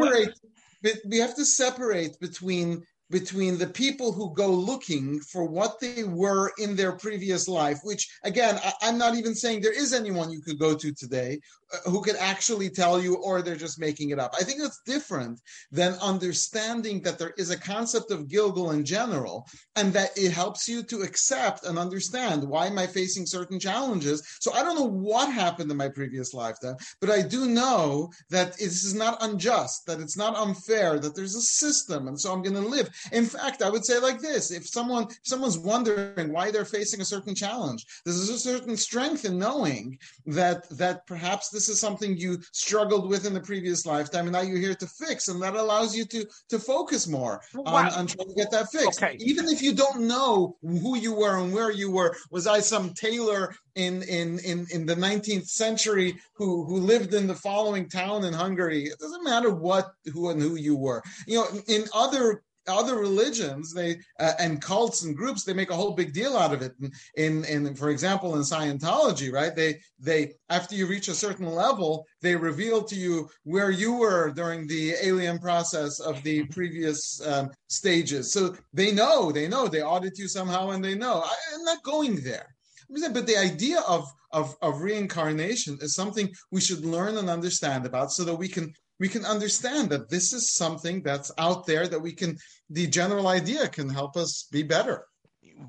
[1.09, 6.51] we have to separate between between the people who go looking for what they were
[6.57, 10.41] in their previous life, which again, I, am not even saying there is anyone you
[10.41, 11.39] could go to today
[11.73, 14.35] Uh, who can actually tell you, or they're just making it up.
[14.39, 19.47] I think that's different than understanding that there is a concept of Gilgul in general,
[19.75, 24.21] and that it helps you to accept and understand why am I facing certain challenges.
[24.39, 28.57] So I don't know what happened in my previous lifetime, but I do know that
[28.57, 32.43] this is not unjust, that it's not unfair, that there's a system, and so I'm
[32.43, 36.31] going to live in fact, I would say like this: if someone if someone's wondering
[36.31, 39.97] why they're facing a certain challenge, there's a certain strength in knowing
[40.27, 44.41] that that perhaps this is something you struggled with in the previous lifetime, and now
[44.41, 47.73] you're here to fix, and that allows you to to focus more wow.
[47.73, 49.01] on, on trying to get that fixed.
[49.01, 49.15] Okay.
[49.19, 52.93] Even if you don't know who you were and where you were, was I some
[52.93, 58.25] tailor in in in in the 19th century who who lived in the following town
[58.25, 58.83] in Hungary.
[58.83, 61.01] It doesn't matter what who and who you were.
[61.25, 65.75] You know, in other other religions they uh, and cults and groups they make a
[65.75, 66.73] whole big deal out of it.
[67.15, 71.47] In, in in for example in scientology right they they after you reach a certain
[71.47, 77.21] level they reveal to you where you were during the alien process of the previous
[77.25, 78.31] um, stages.
[78.31, 81.21] So they know they know they audit you somehow and they know.
[81.21, 82.55] I, i'm not going there.
[82.89, 88.11] But the idea of, of, of reincarnation is something we should learn and understand about
[88.11, 91.99] so that we can we can understand that this is something that's out there that
[91.99, 92.37] we can
[92.69, 95.05] the general idea can help us be better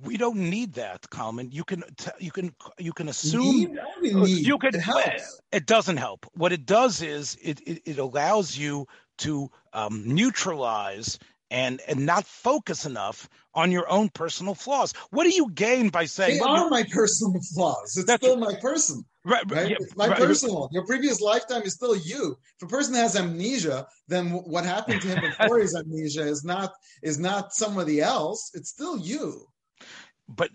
[0.02, 1.50] we don't need that Kalman.
[1.52, 1.84] you can
[2.18, 5.40] you can you can assume need, you can it, helps.
[5.52, 8.86] it doesn't help what it does is it it, it allows you
[9.18, 11.18] to um, neutralize
[11.50, 14.92] and and not focus enough on your own personal flaws.
[15.10, 16.38] What do you gain by saying?
[16.38, 17.96] They are my personal flaws.
[17.96, 19.04] It's still my person.
[19.26, 19.70] Right, right?
[19.70, 20.18] Yeah, it's my right.
[20.18, 20.68] personal.
[20.70, 22.38] Your previous lifetime is still you.
[22.60, 26.72] If a person has amnesia, then what happened to him before his amnesia is not
[27.02, 28.52] is not somebody else.
[28.54, 29.48] It's still you.
[30.28, 30.50] But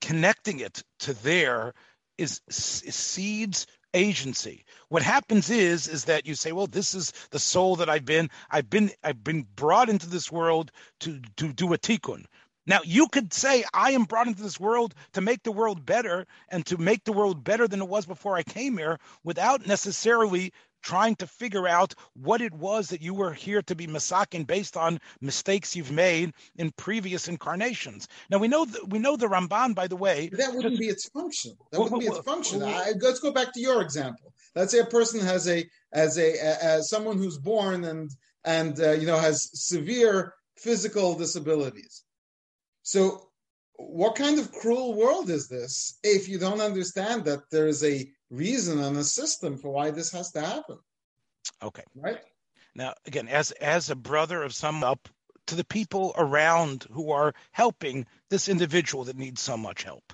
[0.00, 1.74] connecting it to there
[2.16, 4.64] is, is seeds agency.
[4.88, 8.30] What happens is is that you say, well, this is the soul that I've been.
[8.52, 12.26] I've been I've been brought into this world to to do a tikkun.
[12.66, 16.26] Now you could say I am brought into this world to make the world better
[16.48, 20.52] and to make the world better than it was before I came here without necessarily
[20.82, 24.76] trying to figure out what it was that you were here to be masakin based
[24.76, 28.06] on mistakes you've made in previous incarnations.
[28.30, 30.28] Now we know that we know the Ramban, by the way.
[30.32, 31.56] That wouldn't be its function.
[31.72, 32.62] That wouldn't be its function.
[32.62, 34.32] I, let's go back to your example.
[34.54, 38.10] Let's say a person has a as a as someone who's born and
[38.44, 42.04] and uh, you know has severe physical disabilities.
[42.86, 43.30] So
[43.78, 48.08] what kind of cruel world is this if you don't understand that there is a
[48.30, 50.78] reason and a system for why this has to happen.
[51.60, 51.82] Okay.
[51.96, 52.20] Right.
[52.76, 55.08] Now, again, as as a brother of some up
[55.48, 60.12] to the people around who are helping this individual that needs so much help,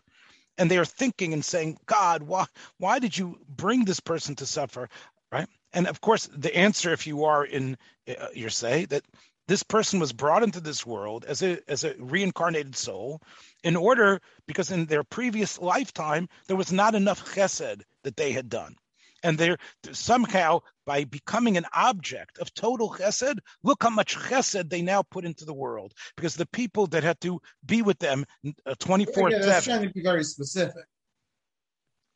[0.57, 2.47] and they are thinking and saying, "God, why
[2.79, 4.89] why did you bring this person to suffer?"
[5.31, 5.49] Right.
[5.75, 7.77] And of course, the answer, if you are in
[8.09, 9.05] uh, your say that
[9.49, 13.21] this person was brought into this world as a as a reincarnated soul
[13.65, 18.49] in order because in their previous lifetime there was not enough chesed that they had
[18.49, 18.77] done.
[19.25, 19.59] And they're
[19.93, 25.25] somehow by becoming an object of total chesed look how much chesed they now put
[25.25, 25.93] into the world.
[26.17, 28.25] Because the people that had to be with them
[28.67, 30.85] uh, 24 7 that's trying to be very specific.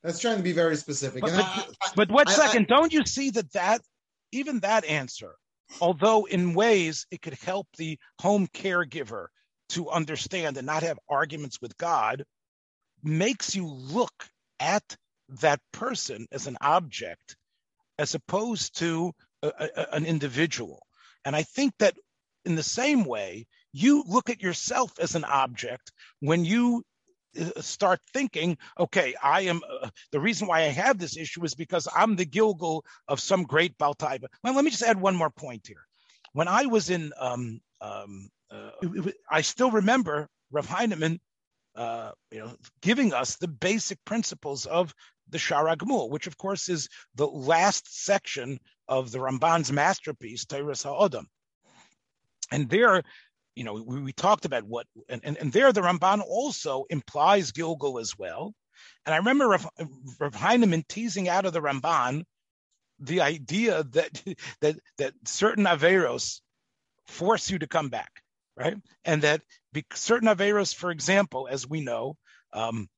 [0.03, 1.23] That's trying to be very specific.
[1.23, 1.65] But, but, I,
[1.97, 2.67] but what I, second.
[2.71, 3.81] I, don't you see that that
[4.33, 5.35] even that answer
[5.81, 9.27] although in ways it could help the home caregiver
[9.71, 12.25] to understand and not have arguments with God,
[13.03, 14.29] makes you look
[14.61, 14.97] at
[15.29, 17.37] that person as an object
[17.99, 20.87] as opposed to a, a, an individual.
[21.25, 21.97] And I think that
[22.45, 26.85] in the same way, you look at yourself as an object when you
[27.61, 31.89] start thinking, okay, I am uh, the reason why I have this issue is because
[31.95, 34.27] I'm the Gilgul of some great Baltaiba.
[34.43, 35.85] Well, let me just add one more point here.
[36.33, 38.71] When I was in, um, um, uh,
[39.31, 41.21] I still remember Rav Heinemann,
[41.75, 44.95] uh, you know, giving us the basic principles of
[45.29, 50.85] the Sha'ar HaGemul, which of course is the last section of the Ramban's masterpiece, Toras
[50.85, 51.27] HaOdam.
[52.53, 53.03] And there,
[53.57, 57.53] you know, we, we talked about what, and, and, and, there the Ramban also implies
[57.53, 58.55] Gilgul as well.
[59.05, 59.69] And I remember Rav,
[60.21, 62.25] Rav Heinemann teasing out of the Ramban
[63.01, 64.23] the idea that
[64.61, 66.41] that that certain averos
[67.07, 68.11] force you to come back,
[68.57, 68.77] right?
[69.05, 69.43] And that
[69.95, 72.17] certain averos, for example, as we know,
[72.53, 72.89] um,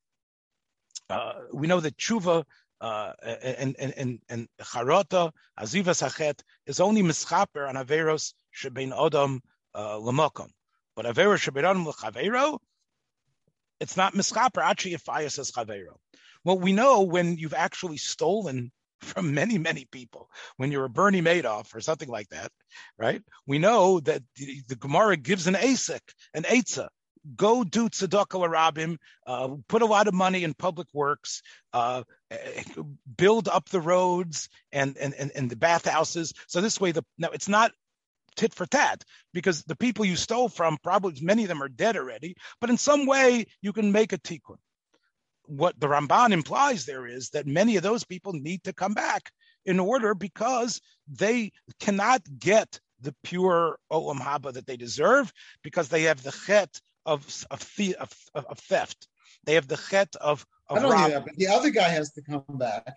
[1.09, 2.45] uh, we know that tshuva
[2.81, 6.35] uh, and and and and charota aziva sachet
[6.67, 9.41] is only mischaper on averos shebein odom
[9.79, 10.51] uh, lamokom,
[10.97, 12.59] but averos shebein odom lechavero,
[13.81, 14.63] it's not mischaper.
[14.63, 15.95] Actually, if says chavero.
[16.45, 20.29] Well, we know when you've actually stolen from many, many people.
[20.57, 22.51] When you're a Bernie Madoff or something like that,
[22.99, 23.23] right?
[23.47, 26.01] We know that the, the Gemara gives an ASIC,
[26.35, 26.89] an Eitzah.
[27.37, 32.03] Go do tzedakah rabim, uh, put a lot of money in public works, uh,
[33.17, 36.33] build up the roads and, and, and, and the bathhouses.
[36.47, 37.73] So this way, the now it's not
[38.39, 41.97] tit for tat because the people you stole from probably many of them are dead
[41.97, 44.57] already, but in some way you can make a tikkun
[45.49, 49.31] what the Ramban implies there is that many of those people need to come back
[49.65, 56.03] in order because they cannot get the pure olam haba that they deserve because they
[56.03, 57.67] have the chet of of,
[57.99, 59.09] of, of theft.
[59.45, 60.45] They have the chet of.
[60.69, 62.95] of I don't rob- that, but the other guy has to come back.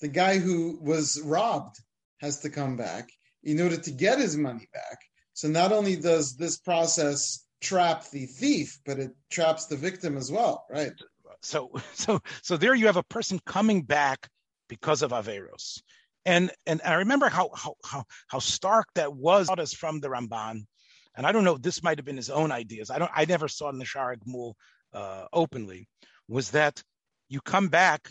[0.00, 1.76] The guy who was robbed
[2.20, 3.10] has to come back
[3.42, 4.98] in order to get his money back.
[5.34, 10.30] So not only does this process trap the thief, but it traps the victim as
[10.30, 10.92] well, right?
[11.40, 14.28] so so so there you have a person coming back
[14.68, 15.80] because of Averos.
[16.24, 20.66] And and I remember how how how, how stark that was us from the Ramban.
[21.14, 22.90] And I don't know, this might have been his own ideas.
[22.90, 24.54] I don't I never saw in the
[24.94, 25.88] uh, openly,
[26.28, 26.82] was that
[27.28, 28.10] you come back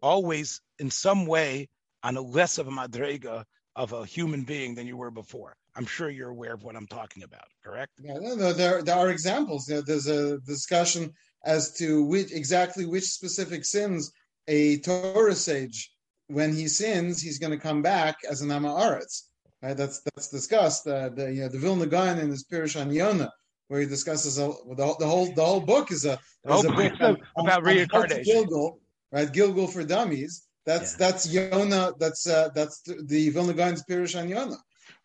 [0.00, 1.68] always in some way
[2.02, 3.44] on a less of a madrega
[3.76, 5.56] of a human being than you were before.
[5.76, 7.92] I'm sure you're aware of what I'm talking about, correct?
[8.02, 9.66] Yeah, no, no, there, there are examples.
[9.66, 11.12] there's a discussion
[11.44, 14.12] as to which exactly which specific sins
[14.48, 15.92] a Torah sage,
[16.26, 19.22] when he sins, he's going to come back as an Amaretz.
[19.62, 19.76] Right?
[19.76, 20.86] That's that's discussed.
[20.86, 23.32] Uh, the you know the Vilna Gaon in his Pirush on Yonah,
[23.68, 26.92] where he discusses a, the, the whole the whole book is a, is a book
[27.00, 28.24] on, about on, reincarnation.
[28.24, 28.78] Gilgul,
[29.12, 29.30] right?
[29.30, 30.46] Gilgul for dummies.
[30.66, 31.06] That's yeah.
[31.06, 31.94] that's Yonah.
[31.98, 34.56] That's uh, that's the Vilna Gaon's Pirush on Yona,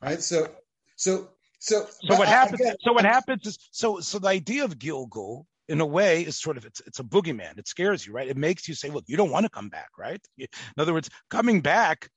[0.01, 0.21] right?
[0.21, 0.47] So
[0.95, 1.87] so so.
[2.07, 2.61] So what happens?
[2.81, 6.57] So what happens is so so the idea of Gilgul in a way is sort
[6.57, 7.57] of it's it's a boogeyman.
[7.57, 8.27] It scares you, right?
[8.27, 10.21] It makes you say, look, you don't want to come back, right?
[10.37, 12.09] In other words, coming back.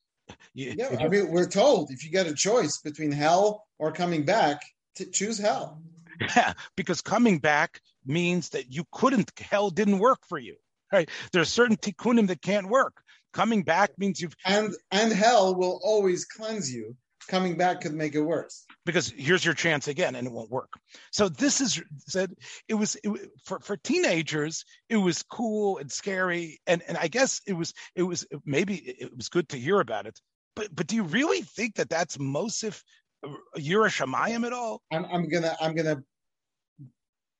[0.52, 4.24] You, yeah, I mean, we're told if you get a choice between hell or coming
[4.24, 4.60] back,
[4.96, 5.80] to choose hell.
[6.20, 9.32] Yeah, because coming back means that you couldn't.
[9.38, 10.56] Hell didn't work for you,
[10.92, 11.08] right?
[11.32, 13.02] There's certain tikkunim that can't work.
[13.32, 16.96] Coming back means you've and and hell will always cleanse you.
[17.28, 18.64] Coming back could make it worse.
[18.86, 20.72] Because here's your chance again and it won't work.
[21.12, 22.32] So this is said
[22.68, 26.58] it was it, for for teenagers it was cool and scary.
[26.66, 30.06] And and i guess it was it was maybe it was good to hear about
[30.06, 30.18] it.
[30.56, 32.82] But but do you really think that that's mosif
[33.22, 34.80] uh, Yerushalayim at all?
[34.90, 36.02] I'm, I'm gonna i'm gonna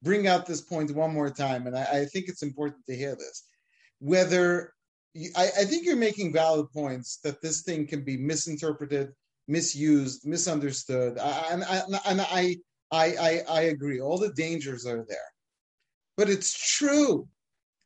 [0.03, 3.17] bring out this point one more time and I, I think it's important to hear
[3.17, 3.45] this.
[4.01, 4.75] Whether
[5.37, 9.13] I, I think you're making valid points that this thing can be misinterpreted
[9.49, 11.19] misused, misunderstood.
[11.19, 12.57] And, and, and I,
[12.93, 14.01] I, I, I agree.
[14.01, 15.19] All the dangers are there.
[16.17, 17.27] But it's true.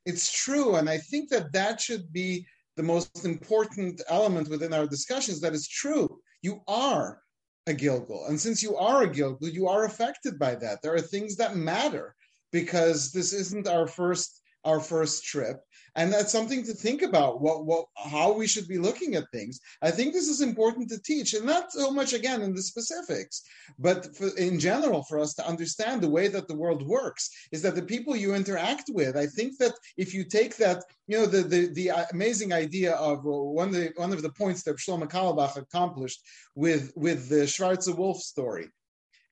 [0.05, 0.75] It's true.
[0.75, 2.45] And I think that that should be
[2.77, 6.19] the most important element within our discussions that is true.
[6.43, 7.23] You are
[7.69, 8.29] a Gilgul.
[8.29, 10.83] And since you are a Gilgul, you are affected by that.
[10.83, 12.17] There are things that matter
[12.51, 15.61] because this isn't our first our first trip.
[15.95, 19.61] And that's something to think about what what how we should be looking at things.
[19.83, 23.43] I think this is important to teach and not so much again in the specifics
[23.79, 27.63] but for, in general for us to understand the way that the world works is
[27.63, 31.27] that the people you interact with i think that if you take that you know
[31.27, 34.77] the the, the amazing idea of uh, one of the one of the points that
[34.77, 36.21] Shlomo Carlebach accomplished
[36.55, 38.69] with with the Schwarze Wolf story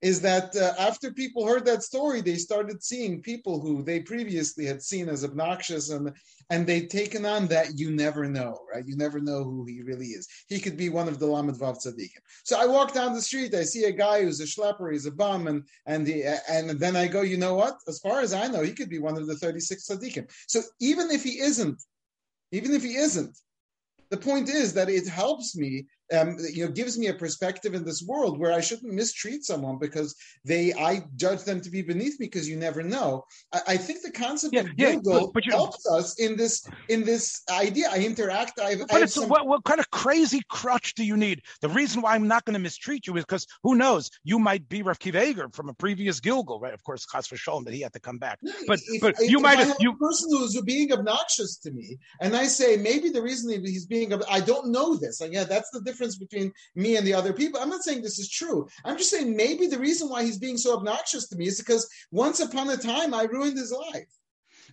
[0.03, 4.65] is that uh, after people heard that story, they started seeing people who they previously
[4.65, 6.13] had seen as obnoxious, and
[6.49, 8.87] and they'd taken on that you never know, right?
[8.87, 10.27] You never know who he really is.
[10.49, 12.23] He could be one of the Lamed Vav Tzaddikim.
[12.45, 15.13] So I walk down the street, I see a guy who's a schlepper, he's a
[15.13, 17.77] bum, and and the and then I go, you know what?
[17.87, 20.31] As far as I know, he could be one of the thirty six Tzaddikim.
[20.47, 21.83] So even if he isn't,
[22.53, 23.37] even if he isn't,
[24.09, 25.87] the point is that it helps me
[26.17, 29.79] um, you know gives me a perspective in this world where I shouldn't mistreat someone
[29.79, 30.15] because
[30.45, 33.25] they I judge them to be beneath me because you never know.
[33.53, 37.05] I, I think the concept yeah, of yeah, but, but helps us in this in
[37.05, 37.89] this idea.
[37.91, 38.59] I interact.
[38.61, 39.29] I, but I some...
[39.29, 41.43] what, what, kind of crazy crutch do you need?
[41.61, 44.11] The reason why I'm not going to mistreat you is because who knows?
[44.25, 46.75] You might be Rav Kiveger from a previous Gilgul, right?
[46.75, 48.39] Of course, Chas Shalom that he had to come back.
[48.67, 51.71] But if, but if, you if might have you a person who's being obnoxious to
[51.71, 55.21] me, and I say maybe the reason he's being I don't know this.
[55.21, 57.61] Like yeah, that's the difference difference between me and the other people.
[57.61, 58.67] I'm not saying this is true.
[58.85, 61.89] I'm just saying maybe the reason why he's being so obnoxious to me is because
[62.11, 64.09] once upon a time I ruined his life.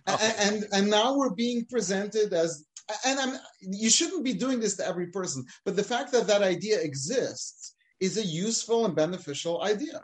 [0.08, 0.32] Okay.
[0.38, 2.64] And, and and now we're being presented as
[3.04, 6.42] and I'm you shouldn't be doing this to every person, but the fact that that
[6.42, 10.00] idea exists is a useful and beneficial idea.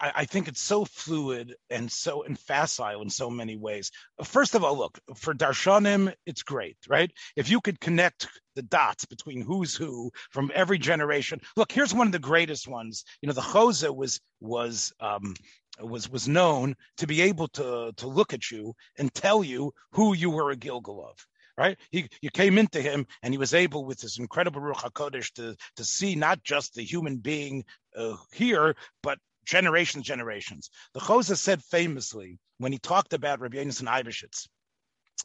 [0.00, 3.90] I, I, think it's so fluid and so and facile in so many ways.
[4.22, 7.10] First of all, look for darshanim, it's great, right?
[7.36, 11.40] If you could connect the dots between who's who from every generation.
[11.56, 13.04] Look, here's one of the greatest ones.
[13.22, 15.34] You know, the Chozeh was was um,
[15.80, 20.14] was was known to be able to to look at you and tell you who
[20.14, 21.26] you were a Gilgul of
[21.58, 21.76] right?
[21.90, 25.56] He, you came into him and he was able with this incredible Ruach HaKodesh to,
[25.76, 27.64] to see not just the human being
[27.96, 30.70] uh, here, but generations, generations.
[30.94, 34.46] The Chozeh said famously when he talked about Rabbi Yonasan Eibeshitz,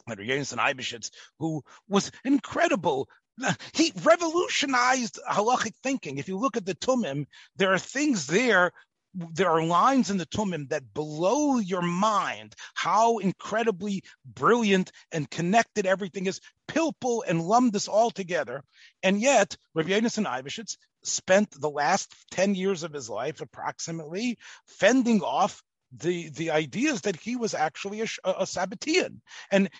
[0.08, 3.08] Rabbi Yonasan Eibeshitz, who was incredible
[3.72, 6.18] he revolutionized halachic thinking.
[6.18, 7.26] If you look at the Tumim,
[7.56, 8.70] there are things there
[9.14, 15.86] there are lines in the Tumim that blow your mind how incredibly brilliant and connected
[15.86, 16.40] everything is.
[16.68, 18.62] Pilpul and Lumdus all together.
[19.02, 25.20] And yet, Rabbi and Eibeshitz spent the last 10 years of his life approximately fending
[25.22, 25.62] off
[25.98, 29.20] the the ideas that he was actually a, a Sabbatean,
[29.50, 29.70] and,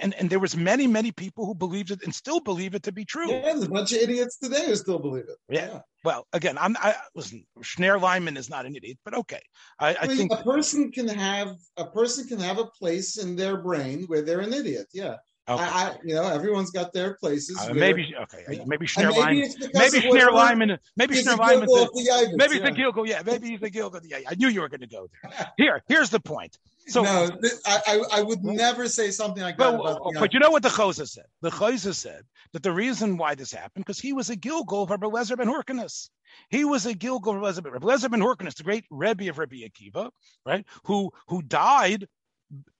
[0.00, 2.92] and and there was many many people who believed it and still believe it to
[2.92, 3.30] be true.
[3.30, 5.36] Yeah, there's a bunch of idiots today who still believe it.
[5.48, 5.66] Yeah.
[5.66, 5.80] yeah.
[6.04, 7.44] Well, again, I'm I listen.
[7.60, 9.42] Shnayer Leiman is not an idiot, but okay.
[9.78, 13.56] I, I think a person can have a person can have a place in their
[13.58, 14.86] brain where they're an idiot.
[14.92, 15.16] Yeah.
[15.48, 15.62] Okay.
[15.62, 17.58] I, I, you know, everyone's got their places.
[17.58, 18.64] Uh, maybe okay, yeah.
[18.66, 22.64] maybe Shnayer Leiman, maybe Shnayer Leiman, maybe Shnayer Leiman, maybe yeah.
[22.64, 24.00] the Gilgul, yeah, maybe the Gilgul.
[24.04, 25.52] Yeah, I knew you were going to go there.
[25.56, 26.58] Here, here's the point.
[26.88, 27.30] So no,
[27.66, 29.78] I, I would never say something like that.
[29.78, 31.26] But, about but you know what the Chozeh said?
[31.40, 32.22] The Chozeh said
[32.52, 35.48] that the reason why this happened because he was a Gilgul of Rabbi Lezer ben
[35.48, 36.10] Hyrcanus.
[36.50, 40.10] He was a Gilgul of Rabbi Lezer ben Hyrcanus, the great Rebbe of Rabbi Akiva,
[40.44, 40.66] right?
[40.84, 42.06] Who who died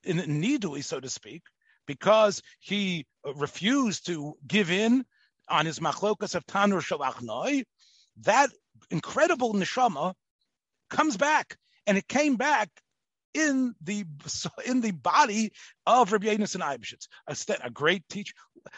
[0.04, 1.42] in Nidui, so to speak,
[1.88, 5.04] because he uh, refused to give in
[5.48, 7.64] on his machlokas of Tanur Shalachnoi,
[8.22, 8.50] that
[8.90, 10.14] incredible neshama
[10.90, 11.56] comes back,
[11.88, 12.68] and it came back
[13.34, 14.04] in the
[14.66, 15.50] in the body
[15.86, 18.34] of Rabbi Yonasan Eibeshitz, a, a great teacher.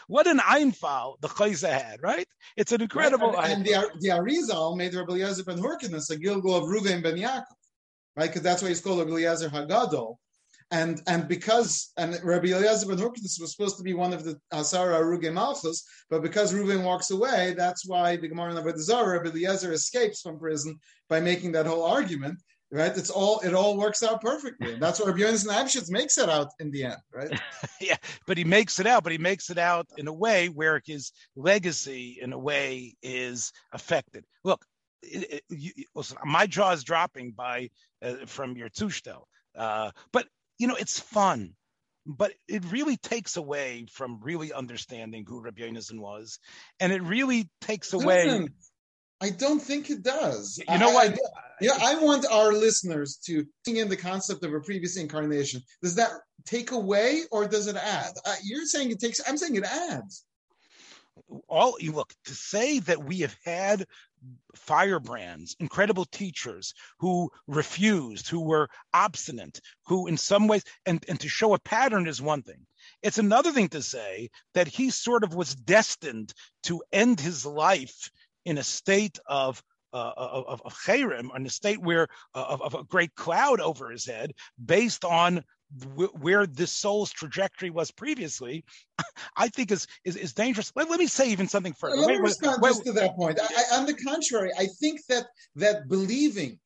[0.07, 2.27] What an Einfall the Chozeh had, right?
[2.55, 3.33] It's an incredible.
[3.33, 3.49] Right.
[3.51, 7.17] And, and, the, the Arizal made Rabbi Eliezer ben Hyrcanus a Gilgul of Ruven ben
[7.17, 7.43] Yaakov,
[8.15, 8.29] right?
[8.29, 10.15] Because that's why he's called Rabbi Eliezer Hagadol
[10.71, 14.39] and and because and Rabbi Eliezer ben Hyrcanus was supposed to be one of the
[14.53, 19.29] Asara Aruge Malchus, but because Reuven walks away, that's why the Gemara in Avodah Rabbi
[19.29, 22.39] Eliezer escapes from prison by making that whole argument.
[22.73, 22.95] Right?
[22.95, 24.75] It's all it all works out perfectly.
[24.75, 27.37] That's what Rabbi Yonasan Eibeshitz makes it out in the end, right?
[27.81, 30.81] yeah, but he makes it out, but he makes it out in a way where
[30.85, 34.23] his legacy, in a way, is affected.
[34.45, 34.63] Look,
[35.03, 37.69] it, it, you, listen, my jaw is dropping by
[38.01, 39.23] uh, from your tushtel.
[39.53, 40.27] Uh, but
[40.61, 41.55] you know, it's fun,
[42.05, 46.37] but it really takes away from really understanding who Rabbi Yonasan was,
[46.79, 48.47] and it really takes away.
[49.19, 50.61] I don't think it does.
[50.69, 51.17] You know what?
[51.61, 55.63] Yeah, I want our listeners to think in the concept of a previous incarnation.
[55.81, 56.11] Does that
[56.45, 58.11] take away or does it add?
[58.23, 59.19] Uh, you're saying it takes.
[59.27, 60.25] I'm saying it adds.
[61.47, 63.87] All you look to say that we have had
[64.55, 71.29] firebrands, incredible teachers who refused, who were obstinate, who in some ways, and, and to
[71.29, 72.65] show a pattern is one thing.
[73.01, 78.11] It's another thing to say that he sort of was destined to end his life
[78.45, 79.61] in a state of
[79.93, 83.91] uh, of, of Cherem, in a state where uh, of, of, a great cloud over
[83.91, 84.31] his head,
[84.63, 85.43] based on
[85.95, 88.65] where the soul's trajectory was previously,
[89.37, 90.71] I think is is, is dangerous.
[90.75, 91.97] Let, let, me say even something further.
[91.97, 93.39] Let me respond wait, just to that point.
[93.39, 96.59] I, on the contrary, I think that that believing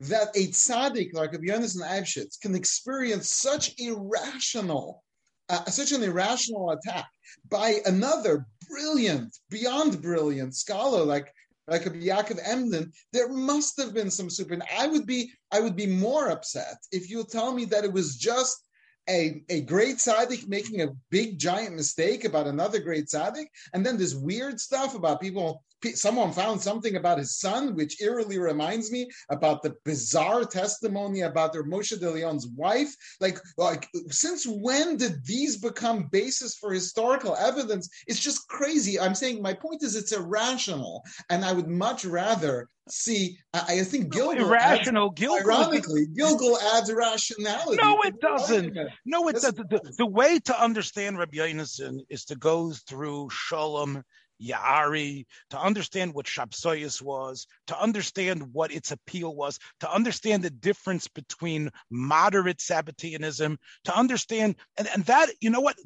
[0.00, 5.02] that a tzaddik like Rabbi Yonasan Eibeshitz can experience such irrational,
[5.48, 7.08] uh, such an irrational attack
[7.48, 11.32] by another brilliant, beyond brilliant scholar like
[11.68, 14.58] like a Yaakov Emden, there must have been some super.
[14.76, 18.16] I would be, I would be more upset if you tell me that it was
[18.16, 18.64] just
[19.08, 23.96] a, a great tzaddik making a big giant mistake about another great tzaddik, and then
[23.96, 25.62] this weird stuff about people
[25.94, 31.52] someone found something about his son, which eerily reminds me about the bizarre testimony about
[31.52, 32.94] their Moshe de Leon's wife.
[33.20, 37.88] Like, like, since when did these become basis for historical evidence?
[38.06, 38.98] It's just crazy.
[38.98, 43.38] I'm saying my point is it's irrational, and I would much rather see.
[43.54, 45.10] I, I think Gilgul irrational.
[45.10, 47.78] Adds, Gilgul, ironically, Gilgul adds rationality.
[47.82, 48.76] No, it doesn't.
[49.04, 49.70] No, it doesn't.
[49.70, 54.02] The, the, way to understand Rabbi Yonasan is to go through Shalom
[54.42, 60.50] Ya'ari, to understand what Shabsoyas was, to understand what its appeal was, to understand the
[60.50, 65.76] difference between moderate Sabbateanism, to understand, and, and that, you know what,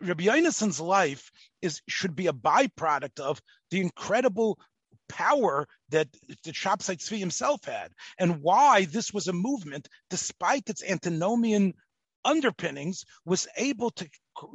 [0.00, 1.30] Rabbi Yonasson's life
[1.60, 4.58] is should be a byproduct of the incredible
[5.12, 6.08] power that
[6.44, 11.74] the Shabsai Tzvi himself had, and why this was a movement, despite its antinomian
[12.24, 14.08] underpinnings, was able to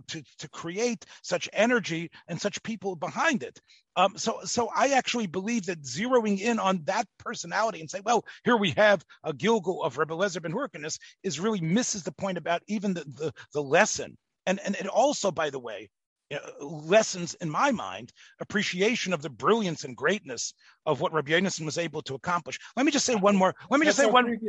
[0.08, 3.60] to, to create such energy and such people behind it.
[3.96, 8.26] Um, so, so I actually believe that zeroing in on that personality and say, well,
[8.44, 12.38] here we have a Gilgul of Rebbe Lezer ben Hyrcanus is really misses the point
[12.40, 14.18] about even the, the, the lesson.
[14.48, 15.90] And, and it also, by the way,
[16.34, 20.54] uh, lessons in my mind appreciation of the brilliance and greatness
[20.86, 22.60] of what Rabbi Yonason was able to accomplish.
[22.76, 23.56] Let me just say one more.
[23.70, 24.26] Let me That's just say one.
[24.26, 24.40] Let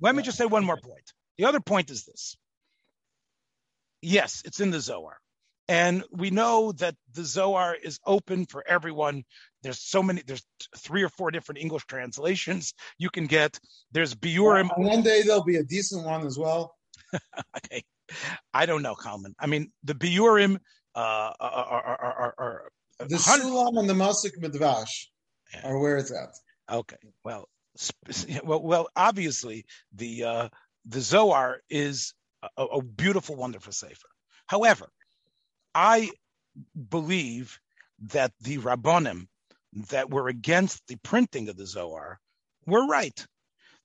[0.00, 0.12] yeah.
[0.12, 1.12] me just say one more point.
[1.38, 2.36] The other point is this.
[4.02, 5.18] Yes, it's in the Zohar.
[5.68, 9.24] And we know that the Zohar is open for everyone.
[9.62, 10.42] There's so many, there's
[10.78, 13.58] three or four different English translations you can get.
[13.92, 14.70] There's Biurim.
[14.78, 16.74] one day there'll be a decent one as well.
[17.56, 17.82] okay.
[18.54, 19.34] I don't know, Kalman.
[19.38, 20.58] I mean, the Biurim
[20.98, 22.72] uh, are, are, are,
[23.06, 25.06] the Sulam and the Masik Midvash
[25.62, 26.34] are where it's at.
[26.70, 27.48] Okay, well,
[28.42, 30.48] well, well, obviously the uh,
[30.86, 32.14] the Zohar is
[32.56, 34.08] a, a beautiful, wonderful sefer.
[34.46, 34.88] However,
[35.72, 36.10] I
[36.90, 37.60] believe
[38.12, 39.28] that the Rabbonim
[39.90, 42.18] that were against the printing of the Zohar
[42.66, 43.24] were right.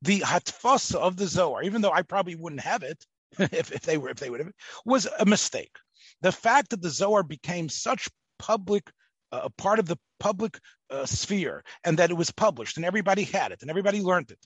[0.02, 3.06] The hatfasa of the Zohar, even though I probably wouldn't have it
[3.40, 4.52] if, if they were if they would have,
[4.84, 5.76] was a mistake
[6.24, 8.10] the fact that the Zohar became such
[8.40, 8.90] public
[9.32, 10.60] a uh, part of the public
[10.92, 14.38] uh, sphere and that it was published and everybody had it and everybody learned it.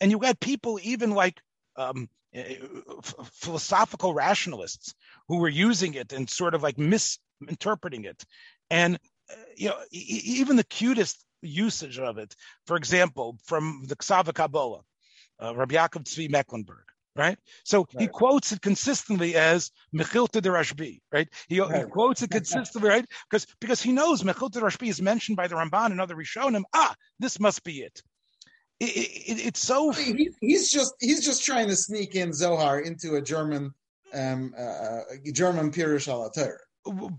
[0.00, 1.40] And you had people even like
[1.76, 4.94] um, f- philosophical rationalists
[5.28, 8.24] who were using it and sort of like misinterpreting it.
[8.68, 8.98] And
[9.30, 12.34] uh, you know e- even the cutest usage of it
[12.66, 14.82] for example from the Ksava Kabbalah
[15.40, 17.38] uh, Rabbi Yaakov Tzvi Mecklenburg right?
[17.64, 18.02] So right.
[18.02, 21.28] he quotes it consistently as Mechilta de Rashbi, right?
[21.48, 21.84] He, right.
[21.84, 23.06] he quotes it consistently, right?
[23.30, 26.62] Because because he knows Mechilta de Rashbi is mentioned by the Ramban and other Rishonim.
[26.74, 28.02] Ah, this must be it.
[28.80, 29.92] it, it it's so.
[29.92, 33.72] He, he's just he's just trying to sneak in Zohar into a German
[34.14, 35.02] um, uh, uh
[35.32, 36.30] German Pirush al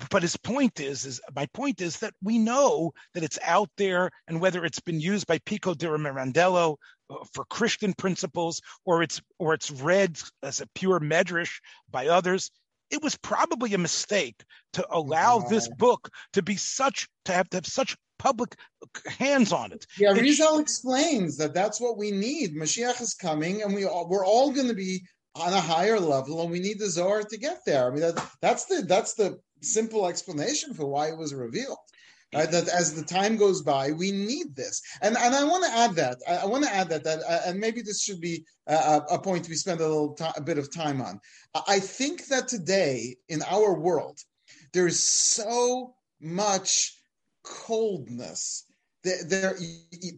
[0.09, 4.09] but his point is, is my point is that we know that it's out there,
[4.27, 6.75] and whether it's been used by Pico della Mirandola
[7.09, 11.59] uh, for Christian principles, or it's or it's read as a pure medrash
[11.89, 12.51] by others,
[12.89, 14.43] it was probably a mistake
[14.73, 18.55] to allow this book to be such to have to have such public
[19.07, 19.85] hands on it.
[19.97, 22.55] Yeah, Rizal explains that that's what we need.
[22.55, 25.03] Mashiach is coming, and we all, we're all going to be
[25.35, 27.87] on a higher level, and we need the Zohar to get there.
[27.87, 31.77] I mean, that, that's the that's the simple explanation for why it was revealed.
[32.33, 32.49] Right?
[32.49, 35.93] That as the time goes by, we need this, and and I want to add
[35.95, 39.01] that I, I want to add that that uh, and maybe this should be a,
[39.11, 41.19] a point we spend a little t- a bit of time on.
[41.67, 44.17] I think that today in our world
[44.73, 46.97] there is so much
[47.43, 48.65] coldness
[49.03, 49.55] there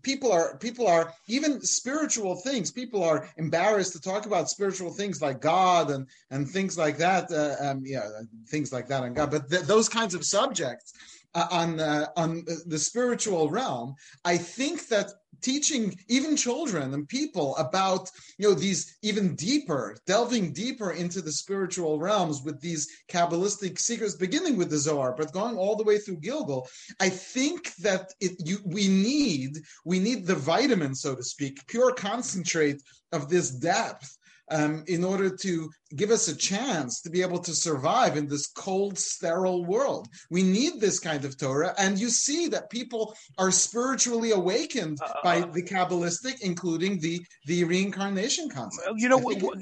[0.03, 5.21] people are people are even spiritual things people are embarrassed to talk about spiritual things
[5.21, 8.07] like god and and things like that uh, um, yeah
[8.47, 10.93] things like that and god but th- those kinds of subjects
[11.35, 15.11] uh, on uh, on the spiritual realm, I think that
[15.41, 21.31] teaching even children and people about you know these even deeper, delving deeper into the
[21.31, 25.97] spiritual realms with these kabbalistic secrets, beginning with the Zohar, but going all the way
[25.97, 26.67] through Gilgul.
[26.99, 31.93] I think that it you we need we need the vitamin, so to speak, pure
[31.93, 32.81] concentrate
[33.11, 34.17] of this depth
[34.51, 38.47] um, in order to give us a chance to be able to survive in this
[38.47, 40.07] cold, sterile world.
[40.29, 45.13] We need this kind of Torah, and you see that people are spiritually awakened uh,
[45.23, 48.89] by the Kabbalistic, including the the reincarnation concept.
[48.97, 49.57] You know, what, what,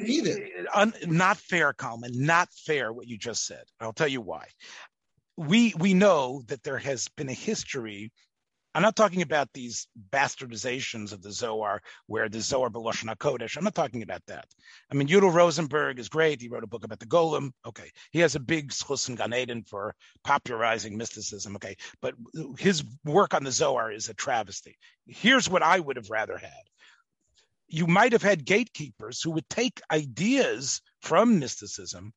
[0.73, 2.91] un, not fair, Kalman, not fair.
[2.91, 3.63] What you just said.
[3.79, 4.45] I'll tell you why.
[5.37, 8.11] We we know that there has been a history
[8.75, 13.55] I'm not talking about these bastardizations of the Zohar, where the Zohar Beloshon Kodesh.
[13.55, 14.47] I'm not talking about that.
[14.91, 16.41] I mean, Yudel Rosenberg is great.
[16.41, 17.51] He wrote a book about the Golem.
[17.65, 19.93] Okay, he has a big schus in for
[20.23, 21.55] popularizing mysticism.
[21.57, 22.15] Okay, but
[22.57, 24.75] his work on the Zohar is a travesty.
[25.05, 26.51] Here's what I would have rather had.
[27.67, 32.13] You might have had gatekeepers who would take ideas from mysticism,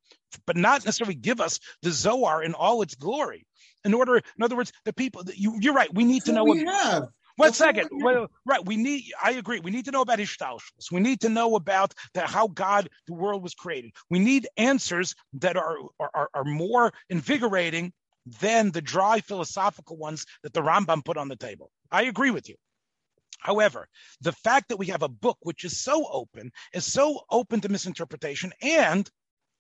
[0.47, 3.47] but not necessarily give us the Zohar in all its glory
[3.87, 5.93] in order, in other words, the people that you, you're right.
[5.95, 7.09] We need to know what we have.
[7.37, 7.89] One That's second.
[7.93, 8.65] Well, right.
[8.65, 9.61] We need, I agree.
[9.61, 10.91] We need to know about Ishtalshus.
[10.91, 13.93] We need to know about the, how God, the world was created.
[14.11, 17.93] We need answers that are, are, are more invigorating
[18.41, 21.71] than the dry philosophical ones that the Rambam put on the table.
[21.91, 22.57] I agree with you.
[23.39, 23.87] However,
[24.23, 27.69] the fact that we have a book which is so open, is so open to
[27.69, 29.09] misinterpretation, and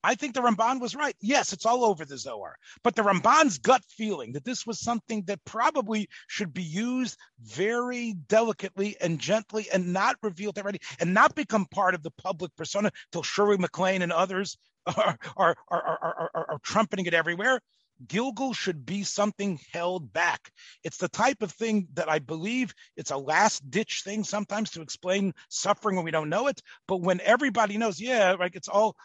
[0.06, 1.16] I think the Ramban was right.
[1.20, 2.54] Yes, it's all over the Zohar.
[2.84, 8.14] But the Ramban's gut feeling that this was something that probably should be used very
[8.28, 12.92] delicately and gently and not revealed already and not become part of the public persona
[13.10, 17.60] till Shirley MacLaine and others are, are, are, are trumpeting it everywhere.
[18.06, 20.52] Gilgul should be something held back.
[20.84, 24.82] It's the type of thing that I believe it's a last ditch thing sometimes to
[24.82, 26.60] explain suffering when we don't know it.
[26.86, 28.96] But when everybody knows, yeah, like it's all,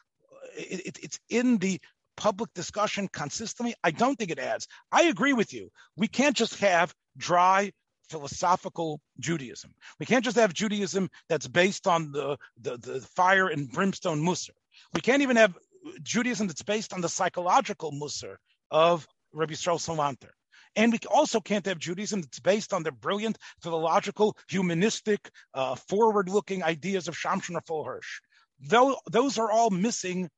[0.55, 1.79] it, it, it's in the
[2.17, 3.73] public discussion consistently.
[3.83, 4.67] I don't think it adds.
[4.91, 5.69] I agree with you.
[5.97, 7.71] We can't just have dry
[8.09, 9.73] philosophical Judaism.
[9.99, 14.51] We can't just have Judaism that's based on the, the, the fire and brimstone Musar.
[14.93, 15.57] We can't even have
[16.03, 18.35] Judaism that's based on the psychological Musar
[18.69, 20.29] of Rabbi Yisrael Salanter.
[20.75, 26.63] And we also can't have Judaism that's based on the brilliant philological, humanistic, uh, forward-looking
[26.63, 28.21] ideas of Shamshon or Hirsch.
[28.61, 30.29] Those are all missing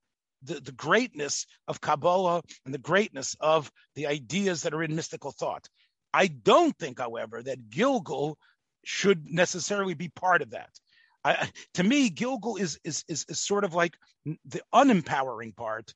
[0.44, 5.32] the, the greatness of Kabbalah and the greatness of the ideas that are in mystical
[5.32, 5.68] thought.
[6.14, 8.36] I don't think, however, that Gilgul
[8.84, 10.70] should necessarily be part of that.
[11.24, 13.96] I, to me, Gilgul is, is is is sort of like
[14.26, 15.94] the unempowering part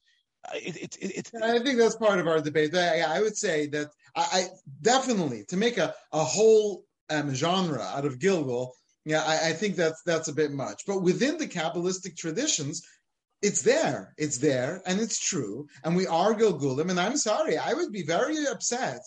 [0.54, 2.76] it, it, it, I think that's part of our debate.
[2.76, 4.46] I, I would say that I, I,
[4.82, 8.72] definitely to make a, a whole um, genre out of Gilgul,
[9.08, 10.84] yeah, I, I, think that's that's a bit much.
[10.86, 12.82] But within the Kabbalistic traditions,
[13.42, 15.66] it's there, it's there, and it's true.
[15.86, 16.90] And we are Gilgulim.
[16.90, 19.00] And I'm sorry, I would be very upset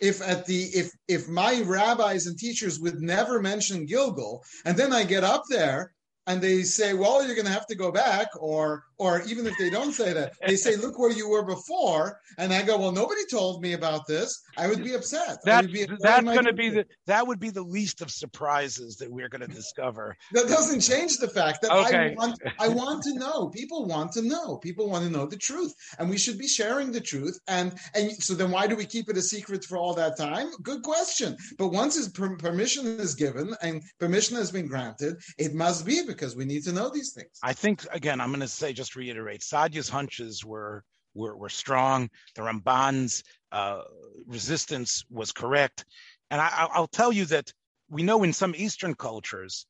[0.00, 4.92] if at the if if my rabbis and teachers would never mention Gilgul, and then
[4.92, 5.92] I get up there
[6.28, 9.56] and they say, "Well, you're going to have to go back," or or even if
[9.58, 12.92] they don't say that, they say, "Look where you were before," and I go, "Well,
[12.92, 15.38] nobody told me about this." I would be upset.
[15.44, 18.96] That, be upset that's going to be the that would be the least of surprises
[18.96, 20.16] that we're going to discover.
[20.32, 22.10] that doesn't change the fact that okay.
[22.10, 23.48] I want I want to know.
[23.48, 24.56] People want to know.
[24.56, 27.38] People want to know the truth, and we should be sharing the truth.
[27.46, 30.48] And and so then why do we keep it a secret for all that time?
[30.62, 31.36] Good question.
[31.56, 36.04] But once his per- permission is given and permission has been granted, it must be
[36.06, 37.38] because we need to know these things.
[37.42, 40.84] I think again, I'm going to say just reiterate, Saadia's hunches were
[41.14, 42.10] were, were strong.
[42.34, 43.82] The Ramban's uh,
[44.26, 45.84] resistance was correct,
[46.30, 47.52] and I, will tell you that
[47.90, 49.66] we know in some Eastern cultures,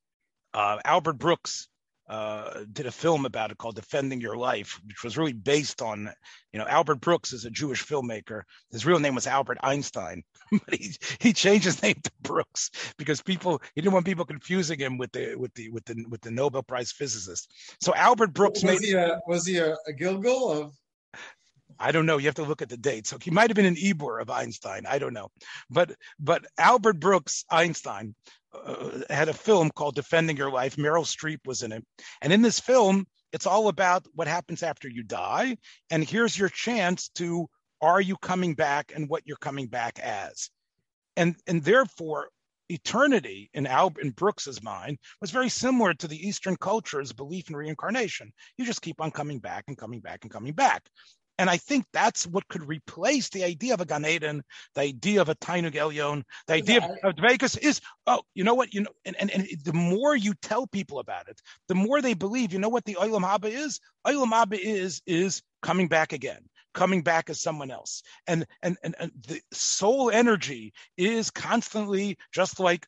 [0.53, 1.69] uh, Albert Brooks
[2.09, 6.11] uh, did a film about it called Defending Your Life, which was really based on,
[6.51, 8.41] you know, Albert Brooks is a Jewish filmmaker.
[8.71, 13.21] His real name was Albert Einstein, but he he changed his name to Brooks because
[13.21, 16.31] people he didn't want people confusing him with the with the with the with the
[16.31, 17.53] Nobel Prize physicist.
[17.79, 20.73] So Albert Brooks was made, he a was he a, a Gilgul of
[21.79, 22.17] I don't know.
[22.17, 23.09] You have to look at the dates.
[23.09, 24.85] So he might have been an Ibur of Einstein.
[24.87, 25.29] I don't know.
[25.69, 28.15] But but Albert Brooks Einstein
[28.53, 30.75] uh, had a film called Defending Your Life.
[30.75, 31.85] Meryl Streep was in it.
[32.21, 35.57] And in this film, it's all about what happens after you die.
[35.89, 37.47] And here's your chance to
[37.81, 40.49] are you coming back and what you're coming back as.
[41.15, 42.29] And and therefore
[42.69, 47.55] eternity in Albert in Brooks's mind was very similar to the Eastern culture's belief in
[47.55, 48.31] reincarnation.
[48.57, 50.87] You just keep on coming back and coming back and coming back.
[51.39, 54.43] And I think that's what could replace the idea of a Gan Eden,
[54.75, 57.09] the idea of a Tainug Elyon, the idea yeah.
[57.09, 58.73] of, Vegas is, oh, you know what?
[58.73, 62.13] You know, and, and, and the more you tell people about it, the more they
[62.13, 63.79] believe, you know what the Olam Haba is?
[64.05, 66.41] Olam Haba is, is coming back again
[66.75, 72.59] coming back as someone else and, and and and the soul energy is constantly just
[72.59, 72.85] like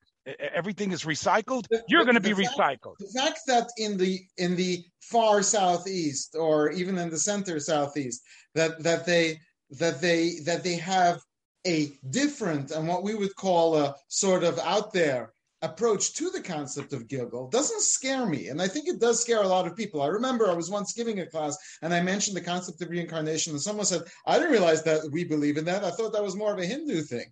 [0.54, 4.56] everything is recycled you're going to be fact, recycled the fact that in the in
[4.56, 8.22] the far southeast or even in the center southeast
[8.54, 9.40] that that they
[9.72, 11.20] that they that they have
[11.66, 16.42] a different and what we would call a sort of out there approach to the
[16.42, 18.48] concept of Gilgul doesn't scare me.
[18.48, 20.02] And I think it does scare a lot of people.
[20.02, 23.54] I remember I was once giving a class and I mentioned the concept of reincarnation,
[23.54, 25.84] and someone said, I didn't realize that we believe in that.
[25.84, 27.32] I thought that was more of a Hindu thing.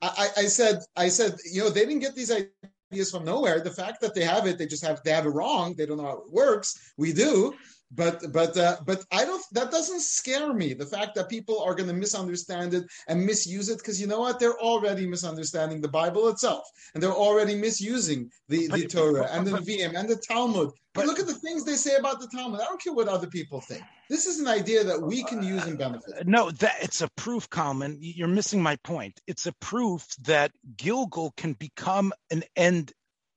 [0.00, 3.60] I, I said, I said, you know, they didn't get these ideas from nowhere.
[3.60, 5.74] The fact that they have it, they just have they have it wrong.
[5.74, 6.92] They don't know how it works.
[6.96, 7.54] We do,
[7.94, 9.42] but but uh, but I don't.
[9.52, 10.72] That doesn't scare me.
[10.72, 14.20] The fact that people are going to misunderstand it and misuse it, because you know
[14.20, 14.40] what?
[14.40, 16.64] They're already misunderstanding the Bible itself,
[16.94, 20.70] and they're already misusing the, the Torah and the Nevi'im and the Talmud.
[20.94, 22.60] But look at the things they say about the Talmud.
[22.60, 23.82] I don't care what other people think.
[24.08, 26.26] This is an idea that we can use and benefit.
[26.26, 27.98] No, that it's a proof, Kalman.
[28.00, 29.20] You're missing my point.
[29.26, 32.92] It's a proof that Gilgul can become an end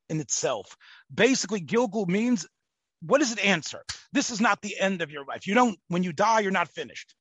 [0.09, 0.75] in itself.
[1.13, 2.45] Basically, Gilgul means
[3.05, 3.83] what does it answer?
[4.13, 5.45] This is not the end of your life.
[5.47, 7.15] You don't, when you die, you're not finished.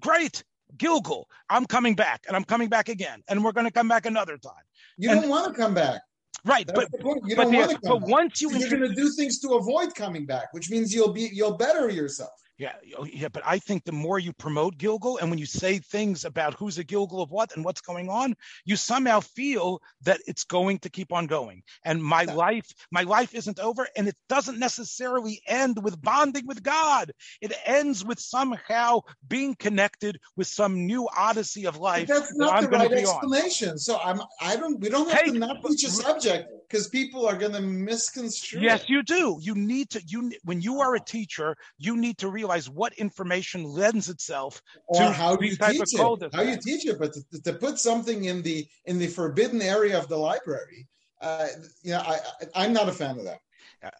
[0.00, 0.42] Great.
[0.76, 4.06] Gilgul, I'm coming back and I'm coming back again and we're going to come back
[4.06, 4.52] another time.
[4.98, 6.00] You And- don't want to come back.
[6.44, 6.66] Right.
[6.66, 6.98] That's But, the.
[7.26, 8.00] You but, don't the- want to come back.
[8.00, 10.94] but once you So you're going to do things to avoid coming back, which means
[10.94, 12.30] you'll be you'll better yourself.
[12.60, 15.78] Yeah, oh, yeah, but I think the more you promote Gilgul and when you say
[15.78, 18.34] things about who's a Gilgul of what and what's going on,
[18.66, 21.62] you somehow feel that it's going to keep on going.
[21.86, 22.34] And my Yeah.
[22.34, 27.12] life, my life isn't over, and it doesn't necessarily end with bonding with God.
[27.40, 32.08] It ends with somehow being connected with some new odyssey of But life.
[32.08, 33.78] that's that not I'm the right explanation.
[33.78, 37.26] So I'm I don't we don't have to not but- teach a subject because people
[37.26, 38.60] are going to misconstrue.
[38.60, 38.88] Yes, it.
[38.88, 39.38] you do.
[39.40, 40.02] You need to.
[40.06, 45.00] You when you are a teacher, you need to realize what information lends itself or
[45.00, 47.78] to how you type teach of it, how you teach it, but to, to put
[47.78, 50.86] something in the in the forbidden area of the library,
[51.20, 51.48] uh,
[51.82, 52.18] you know, I,
[52.54, 53.40] I I'm not a fan of that.
[53.82, 53.90] uh,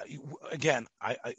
[0.51, 1.35] again, I, I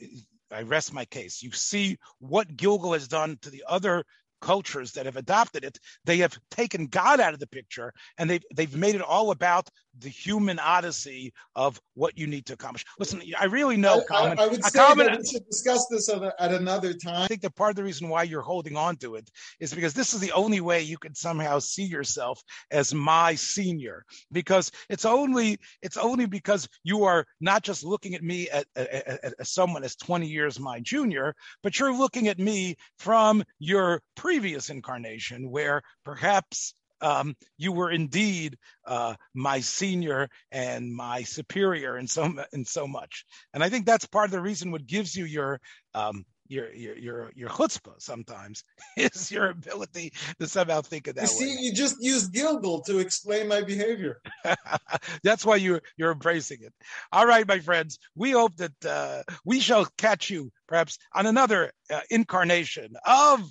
[0.51, 1.41] I rest my case.
[1.41, 4.03] You see what Gilgul has done to the other
[4.41, 5.79] cultures that have adopted it.
[6.03, 9.69] They have taken God out of the picture, and they've they've made it all about
[9.99, 12.85] the human odyssey of what you need to accomplish.
[12.99, 16.09] Listen, I really know, I, I, I would say Colin, that we should discuss this
[16.09, 17.23] at, a, at another time.
[17.23, 19.29] I think that part of the reason why you're holding on to it
[19.59, 24.05] is because this is the only way you can somehow see yourself as my senior.
[24.31, 29.51] Because it's only it's only because you are not just looking at me at- as
[29.51, 35.49] someone as 20 years my junior, but you're looking at me from your previous incarnation,
[35.49, 36.73] where perhaps.
[37.01, 43.25] Um, you were indeed uh, my senior and my superior in so in so much,
[43.53, 45.59] and I think that's part of the reason what gives you your
[45.93, 48.63] um, your your your your chutzpah sometimes
[48.97, 51.21] is your ability to somehow think of that.
[51.21, 51.61] You see, way.
[51.61, 54.21] you just used Gilgul to explain my behavior.
[55.23, 56.73] That's why you you're embracing it.
[57.11, 57.97] All right, my friends.
[58.15, 63.49] We hope that uh, we shall catch you perhaps on another uh, incarnation of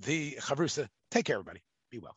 [0.00, 0.88] the Chavrusa.
[1.10, 1.62] Take care, everybody.
[1.90, 2.16] Be well.